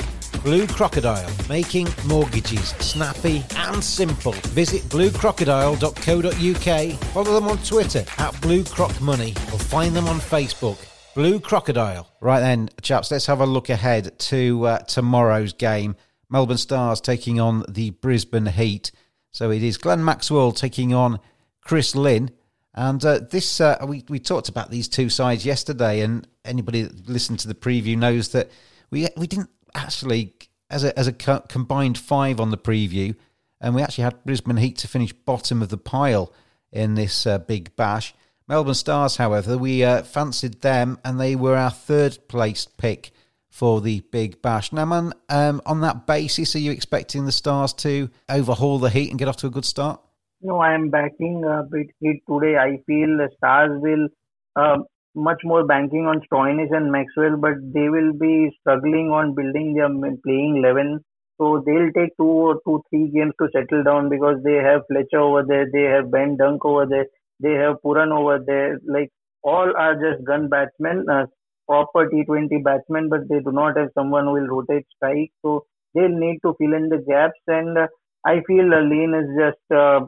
Blue 0.44 0.68
Crocodile, 0.68 1.32
making 1.50 1.88
mortgages 2.06 2.70
snappy 2.80 3.44
and 3.56 3.84
simple. 3.84 4.34
Visit 4.54 4.84
bluecrocodile.co.uk, 4.84 7.00
follow 7.14 7.34
them 7.34 7.48
on 7.48 7.58
Twitter 7.60 8.00
at 8.00 8.34
BlueCrocMoney, 8.36 9.32
or 9.54 9.60
find 9.60 9.96
them 9.96 10.08
on 10.08 10.20
Facebook. 10.20 10.78
Blue 11.16 11.40
Crocodile. 11.40 12.08
Right 12.22 12.42
then, 12.42 12.70
chaps, 12.82 13.12
let's 13.12 13.28
have 13.28 13.42
a 13.42 13.46
look 13.46 13.70
ahead 13.70 14.18
to 14.20 14.66
uh, 14.66 14.80
tomorrow's 14.80 15.54
game. 15.54 15.96
Melbourne 16.30 16.58
Stars 16.58 17.02
taking 17.02 17.40
on 17.40 17.64
the 17.70 17.92
Brisbane 17.92 18.48
Heat. 18.48 18.92
So 19.32 19.52
it 19.52 19.64
is 19.64 19.78
Glenn 19.78 20.04
Maxwell 20.04 20.52
taking 20.52 20.94
on 20.94 21.20
Chris 21.62 21.96
Lynn. 21.96 22.32
And 22.74 23.04
uh, 23.06 23.20
this, 23.20 23.62
uh, 23.62 23.86
we, 23.88 24.04
we 24.10 24.20
talked 24.20 24.50
about 24.50 24.70
these 24.70 24.90
two 24.90 25.10
sides 25.10 25.46
yesterday, 25.46 26.02
and 26.02 26.28
anybody 26.44 26.82
that 26.82 27.10
listened 27.10 27.40
to 27.40 27.48
the 27.48 27.56
preview 27.56 27.98
knows 27.98 28.30
that 28.30 28.52
we 28.92 29.08
we 29.16 29.28
didn't 29.28 29.50
actually, 29.76 30.34
as 30.70 30.84
a, 30.84 30.98
as 30.98 31.08
a 31.08 31.14
co- 31.14 31.42
combined 31.42 31.98
five 31.98 32.40
on 32.40 32.52
the 32.52 32.58
preview, 32.58 33.16
and 33.62 33.76
we 33.76 33.82
actually 33.82 34.06
had 34.06 34.24
Brisbane 34.24 34.58
Heat 34.58 34.78
to 34.80 34.88
finish 34.88 35.14
bottom 35.14 35.62
of 35.62 35.70
the 35.70 35.78
pile 35.78 36.34
in 36.72 36.96
this 36.96 37.28
uh, 37.28 37.38
big 37.38 37.76
bash. 37.76 38.14
Melbourne 38.48 38.76
Stars, 38.76 39.18
however, 39.18 39.58
we 39.58 39.84
uh, 39.84 40.04
fancied 40.04 40.62
them, 40.62 41.00
and 41.04 41.20
they 41.20 41.36
were 41.36 41.56
our 41.56 41.72
third 41.72 42.20
placed 42.28 42.78
pick 42.78 43.12
for 43.50 43.82
the 43.82 44.02
Big 44.12 44.42
Bash. 44.42 44.72
Naman, 44.72 45.14
um, 45.30 45.62
on 45.66 45.82
that 45.82 46.06
basis, 46.06 46.56
are 46.56 46.60
you 46.60 46.72
expecting 46.72 47.26
the 47.26 47.32
Stars 47.32 47.74
to 47.74 48.10
overhaul 48.30 48.78
the 48.78 48.90
Heat 48.90 49.10
and 49.10 49.18
get 49.18 49.28
off 49.28 49.38
to 49.38 49.48
a 49.48 49.50
good 49.50 49.66
start? 49.66 50.02
No, 50.42 50.60
I 50.60 50.74
am 50.74 50.90
backing 50.90 51.44
a 51.44 51.64
bit 51.64 51.88
Heat 52.02 52.22
today. 52.30 52.58
I 52.58 52.82
feel 52.86 53.18
the 53.18 53.30
Stars 53.38 53.72
will 53.82 54.10
uh, 54.56 54.80
much 55.16 55.42
more 55.44 55.66
banking 55.66 56.06
on 56.06 56.22
Stoinis 56.32 56.76
and 56.76 56.92
Maxwell, 56.92 57.38
but 57.38 57.54
they 57.74 57.90
will 57.90 58.14
be 58.14 58.52
struggling 58.60 59.10
on 59.12 59.34
building 59.36 59.74
their 59.74 59.90
playing 60.26 60.58
11 60.58 61.04
so 61.40 61.62
they'll 61.66 61.92
take 61.92 62.16
two 62.18 62.26
or 62.48 62.60
two, 62.66 62.82
three 62.90 63.10
games 63.14 63.34
to 63.42 63.50
settle 63.54 63.84
down 63.84 64.10
because 64.10 64.42
they 64.44 64.56
have 64.56 64.84
Fletcher 64.90 65.20
over 65.20 65.44
there, 65.44 65.66
they 65.72 65.84
have 65.84 66.10
Ben 66.10 66.38
Dunk 66.38 66.64
over 66.64 66.86
there, 66.86 67.08
they 67.42 67.54
have 67.54 67.76
Pooran 67.84 68.12
over 68.18 68.40
there. 68.46 68.80
Like 68.88 69.10
all 69.44 69.74
are 69.78 69.96
just 69.96 70.24
gun 70.26 70.48
batsmen, 70.50 71.06
uh, 71.10 71.26
proper 71.68 72.10
T20 72.10 72.60
batsmen, 72.64 73.10
but 73.10 73.28
they 73.30 73.40
do 73.40 73.52
not 73.52 73.78
have 73.78 73.90
someone 73.98 74.26
who 74.26 74.34
will 74.34 74.48
rotate 74.48 74.86
strike. 74.96 75.32
So 75.44 75.66
they'll 75.94 76.08
need 76.08 76.40
to 76.46 76.56
fill 76.58 76.74
in 76.74 76.88
the 76.90 77.04
gaps. 77.08 77.40
And 77.48 77.78
uh, 77.78 77.88
I 78.26 78.42
feel 78.48 78.74
uh, 78.74 78.80
Lynn 78.82 79.14
is 79.14 79.30
just 79.38 79.78
uh, 79.78 80.06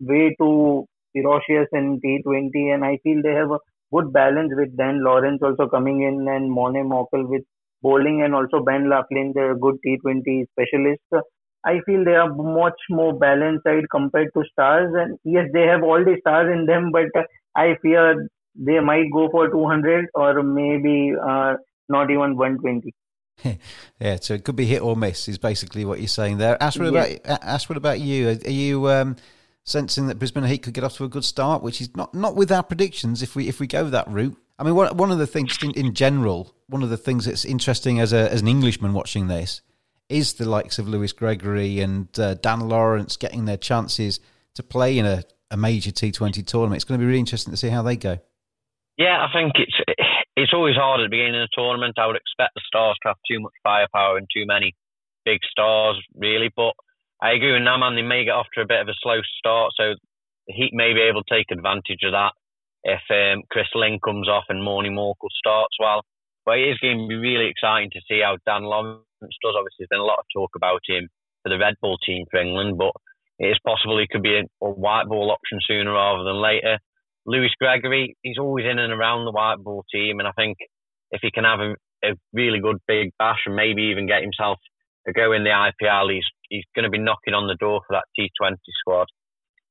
way 0.00 0.34
too 0.40 0.86
ferocious 1.14 1.68
in 1.72 2.00
T20, 2.00 2.70
and 2.74 2.84
I 2.84 2.98
feel 3.02 3.22
they 3.22 3.32
have 3.34 3.50
a 3.50 3.58
good 3.92 4.12
balance 4.12 4.52
with 4.54 4.76
Dan 4.76 5.02
Lawrence 5.02 5.40
also 5.42 5.68
coming 5.68 6.02
in 6.02 6.26
and 6.28 6.50
Morne 6.50 6.88
Morkel 6.88 7.28
with 7.28 7.42
bowling 7.82 8.22
and 8.22 8.34
also 8.34 8.62
Ben 8.62 8.88
Laughlin, 8.88 9.32
the 9.34 9.56
good 9.60 9.76
T20 9.86 10.46
specialist. 10.52 11.02
I 11.64 11.80
feel 11.86 12.04
they 12.04 12.14
are 12.14 12.32
much 12.32 12.80
more 12.90 13.18
balanced 13.18 13.64
side 13.64 13.84
compared 13.90 14.28
to 14.34 14.44
stars. 14.52 14.92
And 14.96 15.18
yes, 15.24 15.46
they 15.52 15.62
have 15.62 15.82
all 15.82 16.04
the 16.04 16.16
stars 16.20 16.52
in 16.52 16.66
them, 16.66 16.92
but 16.92 17.06
I 17.56 17.76
fear 17.82 18.28
they 18.54 18.80
might 18.80 19.10
go 19.12 19.28
for 19.30 19.48
200 19.48 20.06
or 20.14 20.42
maybe 20.42 21.12
uh, 21.20 21.54
not 21.88 22.10
even 22.10 22.36
120. 22.36 22.94
yeah, 24.00 24.16
so 24.20 24.34
it 24.34 24.44
could 24.44 24.56
be 24.56 24.66
hit 24.66 24.82
or 24.82 24.96
miss 24.96 25.28
is 25.28 25.38
basically 25.38 25.84
what 25.84 26.00
you're 26.00 26.08
saying 26.08 26.38
there. 26.38 26.60
Ash, 26.60 26.76
what 26.78 26.88
about 26.88 27.08
Ash, 27.24 27.68
what 27.68 27.78
about 27.78 28.00
you? 28.00 28.30
Are, 28.30 28.50
you 28.50 28.88
um, 28.88 29.16
sensing 29.68 30.06
that 30.06 30.18
Brisbane 30.18 30.44
Heat 30.44 30.62
could 30.62 30.74
get 30.74 30.84
off 30.84 30.96
to 30.96 31.04
a 31.04 31.08
good 31.08 31.24
start, 31.24 31.62
which 31.62 31.80
is 31.80 31.94
not 31.96 32.14
not 32.14 32.34
with 32.34 32.50
our 32.50 32.62
predictions 32.62 33.22
if 33.22 33.36
we 33.36 33.48
if 33.48 33.60
we 33.60 33.66
go 33.66 33.88
that 33.90 34.08
route? 34.08 34.36
I 34.58 34.64
mean, 34.64 34.74
one, 34.74 34.96
one 34.96 35.12
of 35.12 35.18
the 35.18 35.26
things 35.26 35.56
in, 35.62 35.70
in 35.72 35.94
general, 35.94 36.54
one 36.66 36.82
of 36.82 36.90
the 36.90 36.96
things 36.96 37.26
that's 37.26 37.44
interesting 37.44 38.00
as 38.00 38.12
a 38.12 38.30
as 38.32 38.42
an 38.42 38.48
Englishman 38.48 38.92
watching 38.92 39.28
this 39.28 39.60
is 40.08 40.34
the 40.34 40.48
likes 40.48 40.78
of 40.78 40.88
Lewis 40.88 41.12
Gregory 41.12 41.80
and 41.80 42.08
uh, 42.18 42.34
Dan 42.34 42.60
Lawrence 42.60 43.16
getting 43.16 43.44
their 43.44 43.58
chances 43.58 44.20
to 44.54 44.62
play 44.62 44.98
in 44.98 45.04
a, 45.04 45.22
a 45.50 45.56
major 45.56 45.90
T20 45.90 46.46
tournament. 46.46 46.76
It's 46.76 46.84
going 46.84 46.98
to 46.98 47.02
be 47.02 47.06
really 47.06 47.18
interesting 47.18 47.52
to 47.52 47.58
see 47.58 47.68
how 47.68 47.82
they 47.82 47.96
go. 47.96 48.18
Yeah, 48.96 49.24
I 49.24 49.28
think 49.32 49.52
it's 49.56 49.76
it's 50.36 50.52
always 50.54 50.76
hard 50.76 51.00
at 51.00 51.04
the 51.04 51.10
beginning 51.10 51.40
of 51.42 51.48
the 51.50 51.62
tournament. 51.62 51.98
I 51.98 52.06
would 52.06 52.16
expect 52.16 52.54
the 52.54 52.62
Stars 52.66 52.96
to 53.02 53.08
have 53.08 53.16
too 53.30 53.40
much 53.40 53.52
firepower 53.62 54.16
and 54.16 54.26
too 54.34 54.46
many 54.46 54.74
big 55.24 55.40
stars, 55.50 56.02
really. 56.14 56.50
But 56.54 56.72
I 57.20 57.32
agree 57.32 57.52
with 57.52 57.62
Naman, 57.62 57.96
they 57.96 58.02
may 58.02 58.24
get 58.24 58.38
off 58.38 58.46
to 58.54 58.62
a 58.62 58.66
bit 58.66 58.80
of 58.80 58.88
a 58.88 58.94
slow 59.02 59.18
start, 59.38 59.72
so 59.76 59.94
Heat 60.46 60.70
may 60.72 60.94
be 60.94 61.02
able 61.02 61.22
to 61.22 61.34
take 61.34 61.50
advantage 61.50 62.00
of 62.04 62.12
that 62.12 62.32
if 62.84 63.02
um, 63.10 63.42
Chris 63.50 63.66
Lynn 63.74 63.98
comes 64.04 64.28
off 64.28 64.44
and 64.48 64.62
Morne 64.62 64.86
Morkel 64.86 65.28
starts 65.36 65.76
well. 65.78 66.02
But 66.46 66.58
it 66.58 66.70
is 66.70 66.78
going 66.78 66.98
to 66.98 67.08
be 67.08 67.16
really 67.16 67.50
exciting 67.50 67.90
to 67.92 68.00
see 68.08 68.22
how 68.24 68.38
Dan 68.46 68.62
Lawrence 68.64 69.02
does. 69.20 69.54
Obviously, 69.58 69.84
there's 69.84 69.92
been 69.92 70.00
a 70.00 70.08
lot 70.08 70.20
of 70.20 70.24
talk 70.32 70.50
about 70.56 70.80
him 70.86 71.08
for 71.42 71.50
the 71.50 71.58
red 71.58 71.74
ball 71.82 71.98
team 71.98 72.24
for 72.30 72.40
England, 72.40 72.78
but 72.78 72.92
it 73.38 73.48
is 73.48 73.58
possible 73.66 73.98
he 73.98 74.06
could 74.10 74.22
be 74.22 74.38
a, 74.38 74.64
a 74.64 74.70
white 74.70 75.06
ball 75.06 75.30
option 75.30 75.58
sooner 75.66 75.92
rather 75.92 76.24
than 76.24 76.40
later. 76.40 76.78
Lewis 77.26 77.52
Gregory, 77.60 78.16
he's 78.22 78.38
always 78.38 78.64
in 78.64 78.78
and 78.78 78.92
around 78.92 79.26
the 79.26 79.32
white 79.32 79.58
ball 79.58 79.84
team, 79.92 80.18
and 80.18 80.28
I 80.28 80.32
think 80.32 80.56
if 81.10 81.20
he 81.20 81.30
can 81.30 81.44
have 81.44 81.60
a, 81.60 81.74
a 82.04 82.14
really 82.32 82.60
good 82.60 82.78
big 82.86 83.10
bash 83.18 83.40
and 83.44 83.54
maybe 83.54 83.82
even 83.90 84.06
get 84.06 84.22
himself 84.22 84.58
go 85.12 85.32
in 85.32 85.44
the 85.44 85.50
IPL, 85.50 86.12
he's 86.12 86.26
he's 86.48 86.64
going 86.74 86.84
to 86.84 86.90
be 86.90 86.98
knocking 86.98 87.34
on 87.34 87.46
the 87.46 87.56
door 87.56 87.80
for 87.86 87.94
that 87.94 88.04
T20 88.18 88.56
squad. 88.80 89.06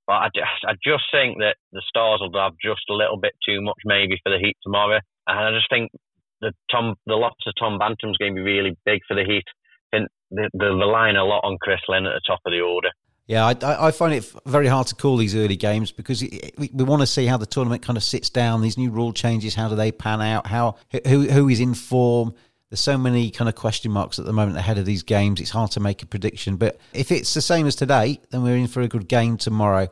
But 0.05 0.13
I 0.13 0.27
just, 0.33 0.63
I 0.65 0.73
just 0.81 1.03
think 1.11 1.39
that 1.39 1.57
the 1.73 1.81
Stars 1.87 2.21
will 2.21 2.39
have 2.39 2.53
just 2.63 2.87
a 2.89 2.93
little 2.93 3.17
bit 3.17 3.33
too 3.45 3.61
much 3.61 3.77
maybe 3.83 4.17
for 4.23 4.31
the 4.31 4.39
Heat 4.39 4.55
tomorrow. 4.63 4.99
And 5.27 5.39
I 5.39 5.51
just 5.51 5.69
think 5.69 5.91
the 6.39 6.53
Tom, 6.71 6.95
the 7.05 7.15
loss 7.15 7.35
of 7.45 7.53
Tom 7.59 7.77
Banton's 7.77 8.17
going 8.17 8.33
to 8.33 8.41
be 8.41 8.41
really 8.41 8.77
big 8.85 9.01
for 9.07 9.15
the 9.15 9.25
Heat. 9.25 9.43
I 9.91 9.97
think 9.97 10.07
they're, 10.31 10.49
they're 10.53 10.75
relying 10.75 11.17
a 11.17 11.25
lot 11.25 11.41
on 11.43 11.57
Chris 11.61 11.81
Lynn 11.89 12.05
at 12.05 12.13
the 12.13 12.21
top 12.25 12.39
of 12.45 12.53
the 12.53 12.61
order. 12.61 12.89
Yeah, 13.27 13.45
I, 13.45 13.87
I, 13.87 13.91
find 13.91 14.13
it 14.13 14.31
very 14.45 14.67
hard 14.67 14.87
to 14.87 14.95
call 14.95 15.17
these 15.17 15.35
early 15.35 15.57
games 15.57 15.91
because 15.91 16.21
we, 16.21 16.69
we 16.73 16.83
want 16.85 17.01
to 17.01 17.05
see 17.05 17.25
how 17.25 17.35
the 17.35 17.45
tournament 17.45 17.81
kind 17.81 17.97
of 17.97 18.03
sits 18.03 18.29
down. 18.29 18.61
These 18.61 18.77
new 18.77 18.89
rule 18.89 19.11
changes, 19.11 19.53
how 19.53 19.67
do 19.67 19.75
they 19.75 19.91
pan 19.91 20.21
out? 20.21 20.47
How 20.47 20.77
who 21.05 21.27
who 21.27 21.49
is 21.49 21.59
in 21.59 21.73
form? 21.73 22.33
There's 22.69 22.81
so 22.81 22.97
many 22.97 23.31
kind 23.31 23.47
of 23.47 23.55
question 23.55 23.93
marks 23.93 24.19
at 24.19 24.25
the 24.25 24.33
moment 24.33 24.57
ahead 24.57 24.77
of 24.77 24.85
these 24.85 25.01
games. 25.01 25.39
It's 25.39 25.51
hard 25.51 25.71
to 25.71 25.79
make 25.79 26.03
a 26.03 26.05
prediction. 26.05 26.57
But 26.57 26.77
if 26.91 27.13
it's 27.13 27.33
the 27.33 27.39
same 27.39 27.65
as 27.65 27.77
today, 27.77 28.19
then 28.29 28.43
we're 28.43 28.57
in 28.57 28.67
for 28.67 28.81
a 28.81 28.89
good 28.89 29.07
game 29.07 29.37
tomorrow. 29.37 29.87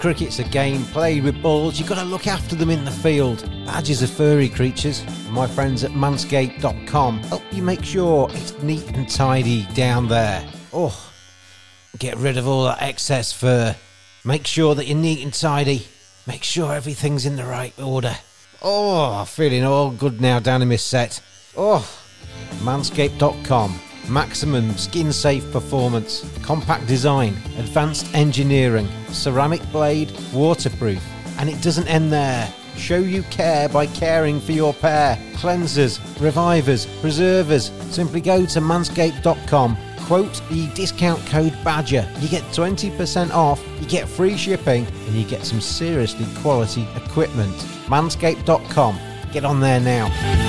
Cricket's 0.00 0.38
a 0.38 0.44
game 0.44 0.84
played 0.84 1.24
with 1.24 1.42
balls. 1.42 1.80
You've 1.80 1.88
got 1.88 1.98
to 1.98 2.04
look 2.04 2.28
after 2.28 2.54
them 2.54 2.70
in 2.70 2.84
the 2.84 2.92
field. 2.92 3.42
Badgers 3.66 4.04
are 4.04 4.06
furry 4.06 4.48
creatures. 4.48 5.04
My 5.30 5.48
friends 5.48 5.82
at 5.82 5.90
manscaped.com 5.90 7.18
help 7.24 7.42
oh, 7.44 7.56
you 7.56 7.62
make 7.64 7.84
sure 7.84 8.28
it's 8.30 8.56
neat 8.62 8.88
and 8.92 9.08
tidy 9.08 9.66
down 9.74 10.06
there. 10.06 10.48
Oh, 10.72 11.10
get 11.98 12.16
rid 12.18 12.36
of 12.36 12.46
all 12.46 12.66
that 12.66 12.82
excess 12.82 13.32
fur. 13.32 13.74
Make 14.24 14.46
sure 14.46 14.76
that 14.76 14.86
you're 14.86 14.96
neat 14.96 15.24
and 15.24 15.34
tidy. 15.34 15.88
Make 16.28 16.44
sure 16.44 16.72
everything's 16.72 17.26
in 17.26 17.34
the 17.34 17.44
right 17.44 17.76
order. 17.80 18.16
Oh, 18.66 19.26
feeling 19.26 19.62
all 19.62 19.90
good 19.90 20.22
now 20.22 20.40
down 20.40 20.62
in 20.62 20.70
my 20.70 20.76
set. 20.76 21.20
Oh, 21.54 21.86
manscaped.com. 22.62 23.78
Maximum 24.08 24.72
skin 24.78 25.12
safe 25.12 25.50
performance, 25.52 26.26
compact 26.42 26.86
design, 26.86 27.34
advanced 27.58 28.12
engineering, 28.14 28.88
ceramic 29.08 29.60
blade, 29.70 30.10
waterproof. 30.32 31.02
And 31.38 31.50
it 31.50 31.60
doesn't 31.60 31.88
end 31.88 32.10
there. 32.10 32.50
Show 32.76 32.96
you 32.96 33.22
care 33.24 33.68
by 33.68 33.86
caring 33.86 34.40
for 34.40 34.52
your 34.52 34.72
pair. 34.72 35.16
Cleansers, 35.34 36.00
revivers, 36.18 36.86
preservers. 37.02 37.70
Simply 37.90 38.22
go 38.22 38.46
to 38.46 38.60
manscaped.com 38.60 39.76
quote 40.06 40.40
the 40.50 40.68
discount 40.74 41.24
code 41.26 41.56
BADGER. 41.64 42.08
You 42.20 42.28
get 42.28 42.42
20% 42.44 43.30
off, 43.32 43.62
you 43.80 43.86
get 43.86 44.08
free 44.08 44.36
shipping, 44.36 44.86
and 44.86 45.14
you 45.14 45.24
get 45.24 45.44
some 45.44 45.60
seriously 45.60 46.26
quality 46.40 46.86
equipment. 46.96 47.54
Manscaped.com. 47.86 48.98
Get 49.32 49.44
on 49.44 49.60
there 49.60 49.80
now. 49.80 50.43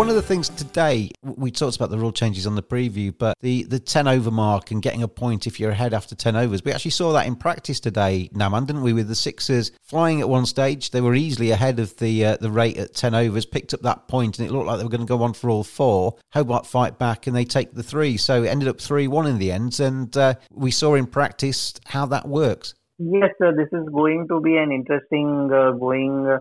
One 0.00 0.08
of 0.08 0.14
the 0.14 0.22
things 0.22 0.48
today 0.48 1.10
we 1.22 1.50
talked 1.50 1.76
about 1.76 1.90
the 1.90 1.98
rule 1.98 2.10
changes 2.10 2.46
on 2.46 2.54
the 2.54 2.62
preview, 2.62 3.12
but 3.16 3.36
the 3.42 3.64
the 3.64 3.78
ten 3.78 4.08
over 4.08 4.30
mark 4.30 4.70
and 4.70 4.80
getting 4.80 5.02
a 5.02 5.08
point 5.08 5.46
if 5.46 5.60
you're 5.60 5.72
ahead 5.72 5.92
after 5.92 6.14
ten 6.14 6.36
overs. 6.36 6.64
We 6.64 6.72
actually 6.72 6.92
saw 6.92 7.12
that 7.12 7.26
in 7.26 7.36
practice 7.36 7.80
today, 7.80 8.30
Naman, 8.32 8.66
didn't 8.66 8.80
we? 8.80 8.94
With 8.94 9.08
the 9.08 9.14
Sixers 9.14 9.72
flying 9.82 10.22
at 10.22 10.28
one 10.30 10.46
stage, 10.46 10.92
they 10.92 11.02
were 11.02 11.14
easily 11.14 11.50
ahead 11.50 11.78
of 11.78 11.94
the 11.98 12.24
uh, 12.24 12.36
the 12.38 12.50
rate 12.50 12.78
at 12.78 12.94
ten 12.94 13.14
overs, 13.14 13.44
picked 13.44 13.74
up 13.74 13.82
that 13.82 14.08
point, 14.08 14.38
and 14.38 14.48
it 14.48 14.52
looked 14.52 14.68
like 14.68 14.78
they 14.78 14.84
were 14.84 14.88
going 14.88 15.02
to 15.02 15.06
go 15.06 15.22
on 15.22 15.34
for 15.34 15.50
all 15.50 15.64
four. 15.64 16.16
Hobart 16.32 16.66
fight 16.66 16.98
back 16.98 17.26
and 17.26 17.36
they 17.36 17.44
take 17.44 17.74
the 17.74 17.82
three, 17.82 18.16
so 18.16 18.42
it 18.42 18.48
ended 18.48 18.68
up 18.68 18.80
three 18.80 19.06
one 19.06 19.26
in 19.26 19.36
the 19.36 19.52
end, 19.52 19.80
and 19.80 20.16
uh, 20.16 20.32
we 20.50 20.70
saw 20.70 20.94
in 20.94 21.06
practice 21.08 21.74
how 21.84 22.06
that 22.06 22.26
works. 22.26 22.72
Yes, 22.98 23.32
sir. 23.36 23.54
This 23.54 23.68
is 23.78 23.86
going 23.92 24.28
to 24.28 24.40
be 24.40 24.56
an 24.56 24.72
interesting 24.72 25.50
uh, 25.52 25.72
going 25.72 26.26
uh, 26.26 26.38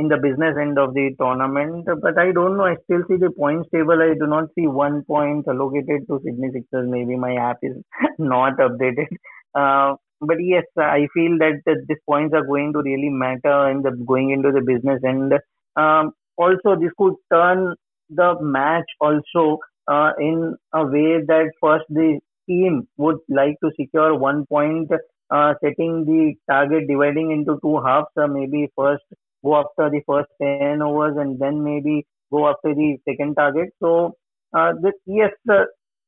in 0.00 0.08
the 0.08 0.16
business 0.16 0.56
end 0.60 0.78
of 0.78 0.94
the 0.94 1.14
tournament. 1.20 1.86
But 2.02 2.18
I 2.18 2.32
don't 2.32 2.56
know. 2.56 2.64
I 2.64 2.76
still 2.84 3.02
see 3.08 3.16
the 3.16 3.30
points 3.30 3.68
table. 3.72 4.00
I 4.02 4.14
do 4.18 4.26
not 4.26 4.48
see 4.54 4.66
one 4.66 5.02
point 5.04 5.46
allocated 5.46 6.06
to 6.08 6.20
Sydney 6.24 6.50
Sixers. 6.52 6.88
Maybe 6.88 7.16
my 7.16 7.34
app 7.34 7.58
is 7.62 7.76
not 8.18 8.56
updated. 8.58 9.08
Uh, 9.54 9.96
but 10.20 10.36
yes, 10.40 10.64
I 10.76 11.08
feel 11.14 11.36
that, 11.38 11.60
that 11.66 11.84
these 11.88 11.98
points 12.06 12.34
are 12.34 12.44
going 12.44 12.72
to 12.72 12.82
really 12.82 13.10
matter 13.10 13.70
in 13.70 13.82
the 13.82 13.92
going 14.06 14.30
into 14.30 14.52
the 14.52 14.60
business 14.60 15.00
end. 15.06 15.34
Um, 15.76 16.12
also, 16.36 16.76
this 16.80 16.92
could 16.98 17.14
turn 17.32 17.74
the 18.08 18.34
match 18.40 18.90
also 19.00 19.58
uh, 19.86 20.12
in 20.18 20.56
a 20.74 20.84
way 20.84 21.20
that 21.26 21.52
first 21.60 21.84
the 21.88 22.20
team 22.48 22.86
would 22.96 23.18
like 23.28 23.56
to 23.62 23.70
secure 23.78 24.14
one 24.14 24.46
point, 24.46 24.90
uh, 25.30 25.54
setting 25.62 26.04
the 26.04 26.34
target 26.50 26.88
dividing 26.88 27.30
into 27.30 27.58
two 27.62 27.80
halves. 27.82 28.08
Uh, 28.16 28.26
maybe 28.26 28.68
first 28.76 29.04
go 29.44 29.56
after 29.56 29.90
the 29.90 30.00
first 30.06 30.28
10 30.42 30.82
overs 30.82 31.16
and 31.18 31.38
then 31.38 31.62
maybe 31.62 32.06
go 32.32 32.48
after 32.48 32.74
the 32.74 32.96
second 33.08 33.34
target. 33.34 33.70
So, 33.82 34.14
uh, 34.56 34.72
yes, 35.06 35.30
uh, 35.50 35.64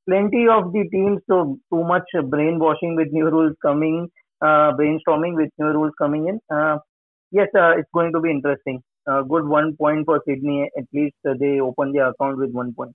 plenty 0.08 0.46
of 0.48 0.72
the 0.72 0.88
teams, 0.90 1.20
so 1.28 1.58
too 1.72 1.84
much 1.84 2.04
brainwashing 2.28 2.96
with 2.96 3.08
new 3.10 3.30
rules 3.30 3.54
coming, 3.62 4.08
uh, 4.40 4.72
brainstorming 4.72 5.34
with 5.34 5.50
new 5.58 5.66
rules 5.66 5.92
coming 5.98 6.28
in. 6.28 6.40
Uh, 6.54 6.78
yes, 7.30 7.48
uh, 7.56 7.72
it's 7.78 7.88
going 7.94 8.12
to 8.12 8.20
be 8.20 8.30
interesting. 8.30 8.82
Uh, 9.10 9.22
good 9.22 9.46
one 9.46 9.76
point 9.76 10.04
for 10.06 10.20
Sydney. 10.26 10.70
At 10.78 10.84
least 10.92 11.16
uh, 11.28 11.34
they 11.38 11.60
open 11.60 11.92
their 11.92 12.08
account 12.08 12.38
with 12.38 12.50
one 12.50 12.72
point. 12.74 12.92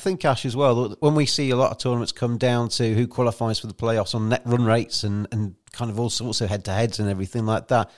I 0.00 0.02
think 0.02 0.24
Ash 0.24 0.46
as 0.46 0.56
well. 0.56 0.96
When 1.00 1.14
we 1.14 1.26
see 1.26 1.50
a 1.50 1.56
lot 1.56 1.72
of 1.72 1.78
tournaments 1.78 2.12
come 2.12 2.38
down 2.38 2.70
to 2.70 2.94
who 2.94 3.06
qualifies 3.06 3.58
for 3.58 3.66
the 3.66 3.74
playoffs 3.74 4.14
on 4.14 4.30
net 4.30 4.40
run 4.46 4.64
rates 4.64 5.04
and, 5.04 5.28
and 5.30 5.56
kind 5.72 5.90
of 5.90 6.00
also 6.00 6.24
also 6.24 6.46
head 6.46 6.64
to 6.64 6.72
heads 6.72 6.98
and 6.98 7.10
everything 7.10 7.44
like 7.44 7.68
that. 7.68 7.90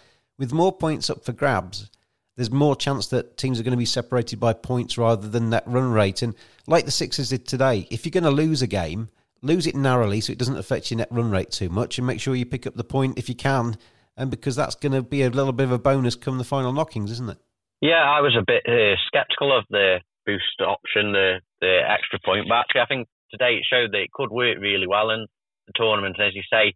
With 0.42 0.52
more 0.52 0.72
points 0.76 1.08
up 1.08 1.24
for 1.24 1.32
grabs, 1.32 1.88
there's 2.34 2.50
more 2.50 2.74
chance 2.74 3.06
that 3.10 3.36
teams 3.36 3.60
are 3.60 3.62
going 3.62 3.74
to 3.74 3.78
be 3.78 3.84
separated 3.84 4.40
by 4.40 4.54
points 4.54 4.98
rather 4.98 5.28
than 5.28 5.50
net 5.50 5.62
run 5.66 5.92
rate. 5.92 6.20
And 6.20 6.34
like 6.66 6.84
the 6.84 6.90
Sixers 6.90 7.28
did 7.28 7.46
today, 7.46 7.86
if 7.92 8.04
you're 8.04 8.10
going 8.10 8.24
to 8.24 8.30
lose 8.32 8.60
a 8.60 8.66
game, 8.66 9.08
lose 9.40 9.68
it 9.68 9.76
narrowly 9.76 10.20
so 10.20 10.32
it 10.32 10.40
doesn't 10.40 10.56
affect 10.56 10.90
your 10.90 10.98
net 10.98 11.12
run 11.12 11.30
rate 11.30 11.52
too 11.52 11.68
much, 11.68 11.96
and 11.96 12.08
make 12.08 12.18
sure 12.18 12.34
you 12.34 12.44
pick 12.44 12.66
up 12.66 12.74
the 12.74 12.82
point 12.82 13.20
if 13.20 13.28
you 13.28 13.36
can. 13.36 13.76
And 14.16 14.32
because 14.32 14.56
that's 14.56 14.74
going 14.74 14.94
to 14.94 15.02
be 15.02 15.22
a 15.22 15.30
little 15.30 15.52
bit 15.52 15.62
of 15.62 15.70
a 15.70 15.78
bonus 15.78 16.16
come 16.16 16.38
the 16.38 16.44
final 16.44 16.72
knockings, 16.72 17.12
isn't 17.12 17.30
it? 17.30 17.38
Yeah, 17.80 18.02
I 18.02 18.20
was 18.20 18.36
a 18.36 18.42
bit 18.44 18.64
uh, 18.66 18.96
sceptical 19.14 19.56
of 19.56 19.64
the 19.70 20.00
boost 20.26 20.60
option, 20.60 21.12
the 21.12 21.38
the 21.60 21.82
extra 21.88 22.18
point, 22.18 22.46
but 22.48 22.56
actually 22.56 22.80
I 22.80 22.86
think 22.86 23.06
today 23.30 23.60
it 23.60 23.66
showed 23.70 23.92
that 23.92 24.02
it 24.02 24.10
could 24.10 24.32
work 24.32 24.58
really 24.60 24.88
well 24.88 25.10
in 25.10 25.28
the 25.68 25.72
tournament. 25.76 26.16
As 26.18 26.34
you 26.34 26.42
say, 26.52 26.74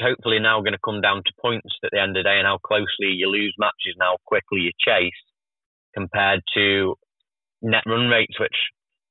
hopefully 0.00 0.38
now 0.38 0.60
going 0.60 0.72
to 0.72 0.84
come 0.84 1.00
down 1.00 1.22
to 1.24 1.32
points 1.40 1.74
at 1.84 1.90
the 1.92 2.00
end 2.00 2.16
of 2.16 2.24
the 2.24 2.28
day 2.28 2.38
and 2.38 2.46
how 2.46 2.58
closely 2.58 3.14
you 3.14 3.28
lose 3.28 3.54
matches 3.58 3.94
and 3.94 4.02
how 4.02 4.16
quickly 4.26 4.60
you 4.60 4.72
chase 4.78 5.12
compared 5.94 6.40
to 6.54 6.94
net 7.62 7.82
run 7.86 8.08
rates, 8.08 8.38
which 8.38 8.56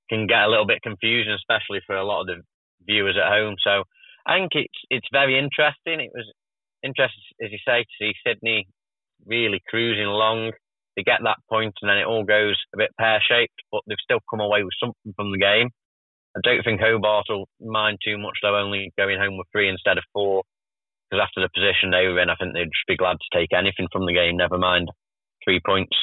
can 0.10 0.28
get 0.28 0.44
a 0.44 0.50
little 0.50 0.66
bit 0.66 0.82
confusing, 0.82 1.34
especially 1.34 1.82
for 1.86 1.96
a 1.96 2.06
lot 2.06 2.22
of 2.22 2.28
the 2.28 2.42
viewers 2.86 3.18
at 3.18 3.32
home. 3.32 3.56
So 3.64 3.84
I 4.26 4.38
think 4.38 4.52
it's 4.54 4.80
it's 4.90 5.08
very 5.12 5.38
interesting. 5.38 6.00
It 6.00 6.12
was 6.14 6.32
interesting, 6.84 7.24
as 7.44 7.52
you 7.52 7.60
say, 7.66 7.84
to 7.84 7.96
see 8.00 8.14
Sydney 8.26 8.68
really 9.26 9.62
cruising 9.68 10.06
along. 10.06 10.52
They 10.96 11.04
get 11.04 11.20
that 11.24 11.38
point 11.50 11.76
and 11.82 11.90
then 11.90 11.98
it 11.98 12.06
all 12.08 12.24
goes 12.24 12.56
a 12.74 12.78
bit 12.78 12.90
pear 13.00 13.20
shaped, 13.22 13.62
but 13.72 13.82
they've 13.88 13.98
still 14.02 14.20
come 14.30 14.40
away 14.40 14.64
with 14.64 14.74
something 14.80 15.14
from 15.16 15.32
the 15.32 15.38
game. 15.38 15.70
I 16.36 16.40
don't 16.44 16.64
think 16.64 16.82
Hobart 16.82 17.26
will 17.30 17.48
mind 17.60 17.98
too 18.04 18.18
much, 18.18 18.38
though, 18.42 18.58
only 18.58 18.92
going 18.98 19.20
home 19.20 19.38
with 19.38 19.48
three 19.52 19.70
instead 19.70 19.98
of 19.98 20.04
four 20.14 20.44
because 21.10 21.24
after 21.24 21.42
the 21.42 21.50
position 21.54 21.92
they 21.92 22.08
were 22.08 22.20
in, 22.20 22.30
I 22.30 22.36
think 22.36 22.54
they'd 22.54 22.66
just 22.66 22.88
be 22.88 22.98
glad 22.98 23.18
to 23.20 23.38
take 23.38 23.54
anything 23.54 23.88
from 23.92 24.06
the 24.06 24.14
game, 24.14 24.38
never 24.38 24.58
mind 24.58 24.90
three 25.44 25.62
points. 25.66 25.96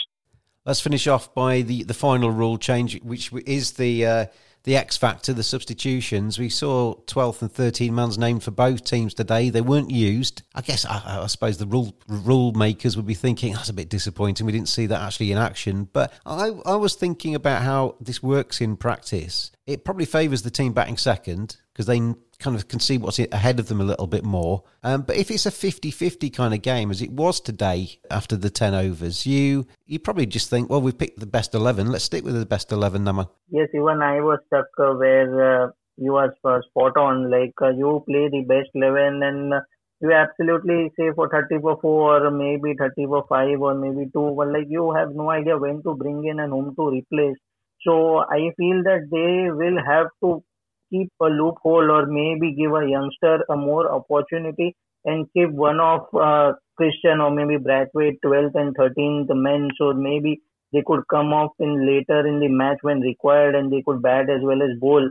Let's 0.65 0.81
finish 0.81 1.07
off 1.07 1.35
by 1.35 1.61
the, 1.61 1.83
the 1.83 1.95
final 1.95 2.31
rule 2.31 2.57
change, 2.57 3.01
which 3.03 3.31
is 3.47 3.73
the 3.73 4.07
uh, 4.07 4.27
the 4.65 4.77
X 4.77 4.97
factor, 4.97 5.35
the 5.35 5.43
substitutions. 5.43 6.39
We 6.39 6.49
saw 6.49 6.95
12th 7.07 7.43
and 7.43 7.53
13 7.53 7.95
man's 7.95 8.17
named 8.17 8.43
for 8.43 8.51
both 8.51 8.83
teams 8.83 9.13
today. 9.13 9.51
They 9.51 9.61
weren't 9.61 9.91
used. 9.91 10.43
I 10.55 10.63
guess 10.63 10.87
I, 10.87 11.21
I, 11.23 11.27
suppose 11.27 11.59
the 11.59 11.67
rule 11.67 11.95
rule 12.09 12.53
makers 12.53 12.97
would 12.97 13.07
be 13.07 13.15
thinking 13.15 13.53
that's 13.53 13.69
a 13.69 13.75
bit 13.75 13.91
disappointing. 13.91 14.47
We 14.47 14.53
didn't 14.53 14.71
see 14.71 14.87
that 14.87 15.03
actually 15.03 15.33
in 15.33 15.39
action. 15.39 15.89
But 15.93 16.15
I, 16.25 16.49
I 16.65 16.77
was 16.77 16.95
thinking 16.95 17.35
about 17.35 17.63
how 17.63 17.97
this 18.01 18.23
works 18.23 18.63
in 18.63 18.77
practice. 18.79 19.53
It 19.67 19.85
probably 19.85 20.07
favours 20.07 20.43
the 20.43 20.51
team 20.51 20.73
batting 20.73 20.97
second 20.97 21.59
because 21.73 21.85
they 21.85 22.01
kind 22.45 22.57
of 22.57 22.69
can 22.69 22.79
see 22.79 22.99
what's 22.99 23.19
ahead 23.19 23.59
of 23.59 23.69
them 23.69 23.81
a 23.81 23.85
little 23.85 24.07
bit 24.07 24.23
more. 24.23 24.63
Um, 24.83 25.03
but 25.03 25.17
if 25.17 25.31
it's 25.31 25.47
a 25.47 25.51
50-50 25.51 26.33
kind 26.33 26.53
of 26.53 26.61
game, 26.61 26.91
as 26.91 27.01
it 27.01 27.11
was 27.11 27.41
today 27.41 27.99
after 28.11 28.37
the 28.37 28.51
10 28.51 28.75
overs, 28.75 29.27
you 29.27 29.67
you 29.87 29.99
probably 29.99 30.27
just 30.27 30.51
think, 30.51 30.69
well, 30.69 30.83
we've 30.83 30.97
picked 30.97 31.19
the 31.19 31.27
best 31.27 31.55
11. 31.55 31.91
Let's 31.91 32.05
stick 32.05 32.23
with 32.23 32.39
the 32.39 32.47
best 32.47 32.71
11, 32.71 33.03
Naman. 33.03 33.29
Yes, 33.49 33.69
even 33.75 34.03
I 34.03 34.21
was 34.21 34.41
stuck 34.47 34.67
uh, 34.79 34.93
where 34.93 35.65
uh, 35.65 35.71
you 35.97 36.17
are 36.17 36.35
spot 36.43 36.97
on. 36.99 37.31
Like 37.31 37.55
uh, 37.63 37.71
you 37.71 38.05
play 38.07 38.29
the 38.29 38.45
best 38.47 38.71
11 38.75 39.23
and 39.23 39.55
you 40.01 40.13
absolutely 40.13 40.93
say 40.99 41.13
for 41.15 41.29
30 41.31 41.61
for 41.63 41.79
4 41.81 42.27
or 42.27 42.31
maybe 42.31 42.75
30 42.79 43.07
for 43.07 43.25
5 43.27 43.61
or 43.61 43.75
maybe 43.75 44.11
2. 44.13 44.35
But 44.37 44.49
like 44.49 44.67
you 44.69 44.93
have 44.93 45.15
no 45.15 45.31
idea 45.31 45.57
when 45.57 45.83
to 45.83 45.95
bring 45.95 46.25
in 46.27 46.41
and 46.41 46.53
whom 46.53 46.75
to 46.77 46.91
replace. 46.91 47.39
So 47.87 48.19
I 48.19 48.53
feel 48.59 48.83
that 48.85 49.09
they 49.11 49.51
will 49.51 49.79
have 49.85 50.09
to 50.23 50.43
keep 50.91 51.11
a 51.21 51.27
loophole 51.27 51.91
or 51.91 52.07
maybe 52.07 52.55
give 52.55 52.73
a 52.73 52.89
youngster 52.89 53.45
a 53.49 53.57
more 53.57 53.91
opportunity 53.91 54.75
and 55.05 55.27
keep 55.35 55.51
one 55.51 55.81
of 55.81 56.03
uh, 56.15 56.53
Christian 56.77 57.21
or 57.21 57.31
maybe 57.31 57.63
Brathwaite 57.63 58.19
12th 58.25 58.55
and 58.55 58.77
13th 58.77 59.29
men 59.35 59.71
so 59.79 59.93
maybe 59.93 60.41
they 60.73 60.83
could 60.87 61.03
come 61.09 61.33
off 61.33 61.53
in 61.61 61.87
later 61.87 62.27
in 62.27 62.41
the 62.41 62.49
match 62.49 62.79
when 62.83 63.01
required 63.01 63.55
and 63.55 63.73
they 63.73 63.83
could 63.87 64.03
bat 64.03 64.29
as 64.29 64.43
well 64.43 64.63
as 64.63 64.79
bowl. 64.81 65.09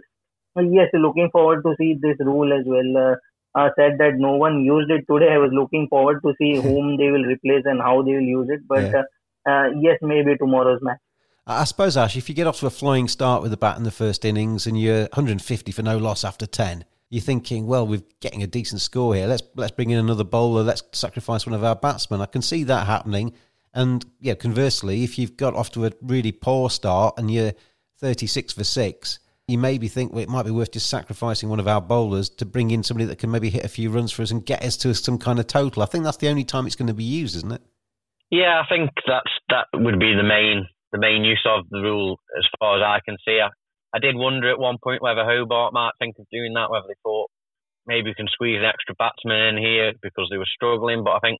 Yes, 0.56 0.90
looking 0.94 1.30
forward 1.32 1.64
to 1.64 1.74
see 1.80 1.96
this 2.02 2.18
rule 2.20 2.52
as 2.54 2.66
well. 2.68 2.98
Uh, 2.98 3.16
uh, 3.56 3.70
said 3.78 3.98
that 4.00 4.14
no 4.18 4.36
one 4.36 4.64
used 4.66 4.92
it 4.92 5.06
today. 5.10 5.32
I 5.32 5.38
was 5.38 5.52
looking 5.54 5.88
forward 5.88 6.22
to 6.26 6.34
see 6.40 6.56
whom 6.56 6.98
they 6.98 7.10
will 7.12 7.24
replace 7.24 7.64
and 7.66 7.82
how 7.82 8.02
they 8.02 8.14
will 8.14 8.30
use 8.38 8.48
it. 8.50 8.62
But 8.68 8.84
yeah. 8.84 9.04
uh, 9.48 9.52
uh 9.52 9.68
yes, 9.80 10.00
maybe 10.02 10.36
tomorrow's 10.38 10.80
match. 10.82 11.00
I 11.46 11.66
suppose, 11.66 11.98
Ash, 11.98 12.16
if 12.16 12.30
you 12.30 12.36
get 12.36 12.48
off 12.48 12.60
to 12.60 12.68
a 12.68 12.70
flying 12.70 13.10
start 13.10 13.42
with 13.42 13.52
the 13.52 13.58
bat 13.58 13.78
in 13.78 13.84
the 13.84 13.92
first 13.92 14.24
innings 14.24 14.66
and 14.66 14.80
you're 14.80 15.02
150 15.02 15.72
for 15.74 15.82
no 15.82 15.98
loss 15.98 16.24
after 16.24 16.46
10, 16.46 16.86
you're 17.10 17.22
thinking, 17.22 17.68
well, 17.68 17.86
we're 17.86 18.02
getting 18.22 18.44
a 18.44 18.48
decent 18.48 18.82
score 18.82 19.14
here. 19.14 19.28
Let's 19.28 19.44
let's 19.56 19.74
bring 19.74 19.90
in 19.90 20.00
another 20.00 20.24
bowler. 20.24 20.64
Let's 20.64 20.84
sacrifice 20.94 21.46
one 21.46 21.54
of 21.54 21.64
our 21.64 21.76
batsmen. 21.76 22.22
I 22.22 22.26
can 22.28 22.42
see 22.42 22.64
that 22.64 22.88
happening. 22.88 23.34
And 23.74 24.06
yeah, 24.20 24.36
conversely, 24.36 25.04
if 25.04 25.20
you've 25.20 25.36
got 25.36 25.54
off 25.54 25.72
to 25.74 25.86
a 25.86 25.92
really 26.02 26.32
poor 26.32 26.70
start 26.70 27.16
and 27.18 27.30
you're 27.30 27.54
36 28.00 28.54
for 28.54 28.64
six, 28.64 29.20
you 29.48 29.58
maybe 29.58 29.88
think 29.90 30.14
well, 30.14 30.24
it 30.24 30.30
might 30.30 30.46
be 30.46 30.52
worth 30.52 30.72
just 30.72 30.90
sacrificing 30.90 31.50
one 31.50 31.60
of 31.60 31.68
our 31.68 31.82
bowlers 31.82 32.30
to 32.30 32.46
bring 32.46 32.72
in 32.72 32.84
somebody 32.84 33.06
that 33.06 33.20
can 33.20 33.30
maybe 33.30 33.50
hit 33.50 33.66
a 33.66 33.70
few 33.70 33.90
runs 33.90 34.12
for 34.12 34.22
us 34.22 34.32
and 34.32 34.46
get 34.46 34.64
us 34.64 34.78
to 34.78 34.96
some 34.96 35.18
kind 35.18 35.40
of 35.40 35.48
total. 35.48 35.84
I 35.84 35.88
think 35.88 36.06
that's 36.06 36.18
the 36.18 36.30
only 36.30 36.46
time 36.46 36.66
it's 36.66 36.76
going 36.76 36.88
to 36.88 36.94
be 36.94 37.04
used, 37.04 37.36
isn't 37.36 37.52
it? 37.52 37.62
Yeah, 38.32 38.62
I 38.64 38.68
think 38.68 38.92
that's 39.06 39.30
that 39.50 39.68
would 39.74 40.00
be 40.00 40.16
the 40.16 40.24
main 40.24 40.68
the 40.94 41.02
main 41.02 41.26
use 41.26 41.44
of 41.44 41.66
the 41.70 41.82
rule 41.82 42.20
as 42.38 42.46
far 42.60 42.78
as 42.78 42.84
I 42.86 43.02
can 43.04 43.18
see. 43.26 43.42
I, 43.42 43.50
I 43.94 44.00
did 44.00 44.16
wonder 44.16 44.50
at 44.50 44.60
one 44.60 44.78
point 44.82 45.02
whether 45.02 45.26
Hobart 45.26 45.74
might 45.74 45.98
think 46.00 46.16
of 46.20 46.26
doing 46.32 46.54
that, 46.54 46.72
whether 46.72 46.88
they 46.88 47.02
thought 47.04 47.30
maybe 47.86 48.12
we 48.12 48.16
can 48.16 48.32
squeeze 48.32 48.60
an 48.60 48.70
extra 48.70 48.96
batsman 48.96 49.54
in 49.54 49.58
here 49.58 49.92
because 50.02 50.30
they 50.30 50.38
were 50.38 50.50
struggling. 50.56 51.04
But 51.04 51.18
I 51.18 51.20
think 51.20 51.40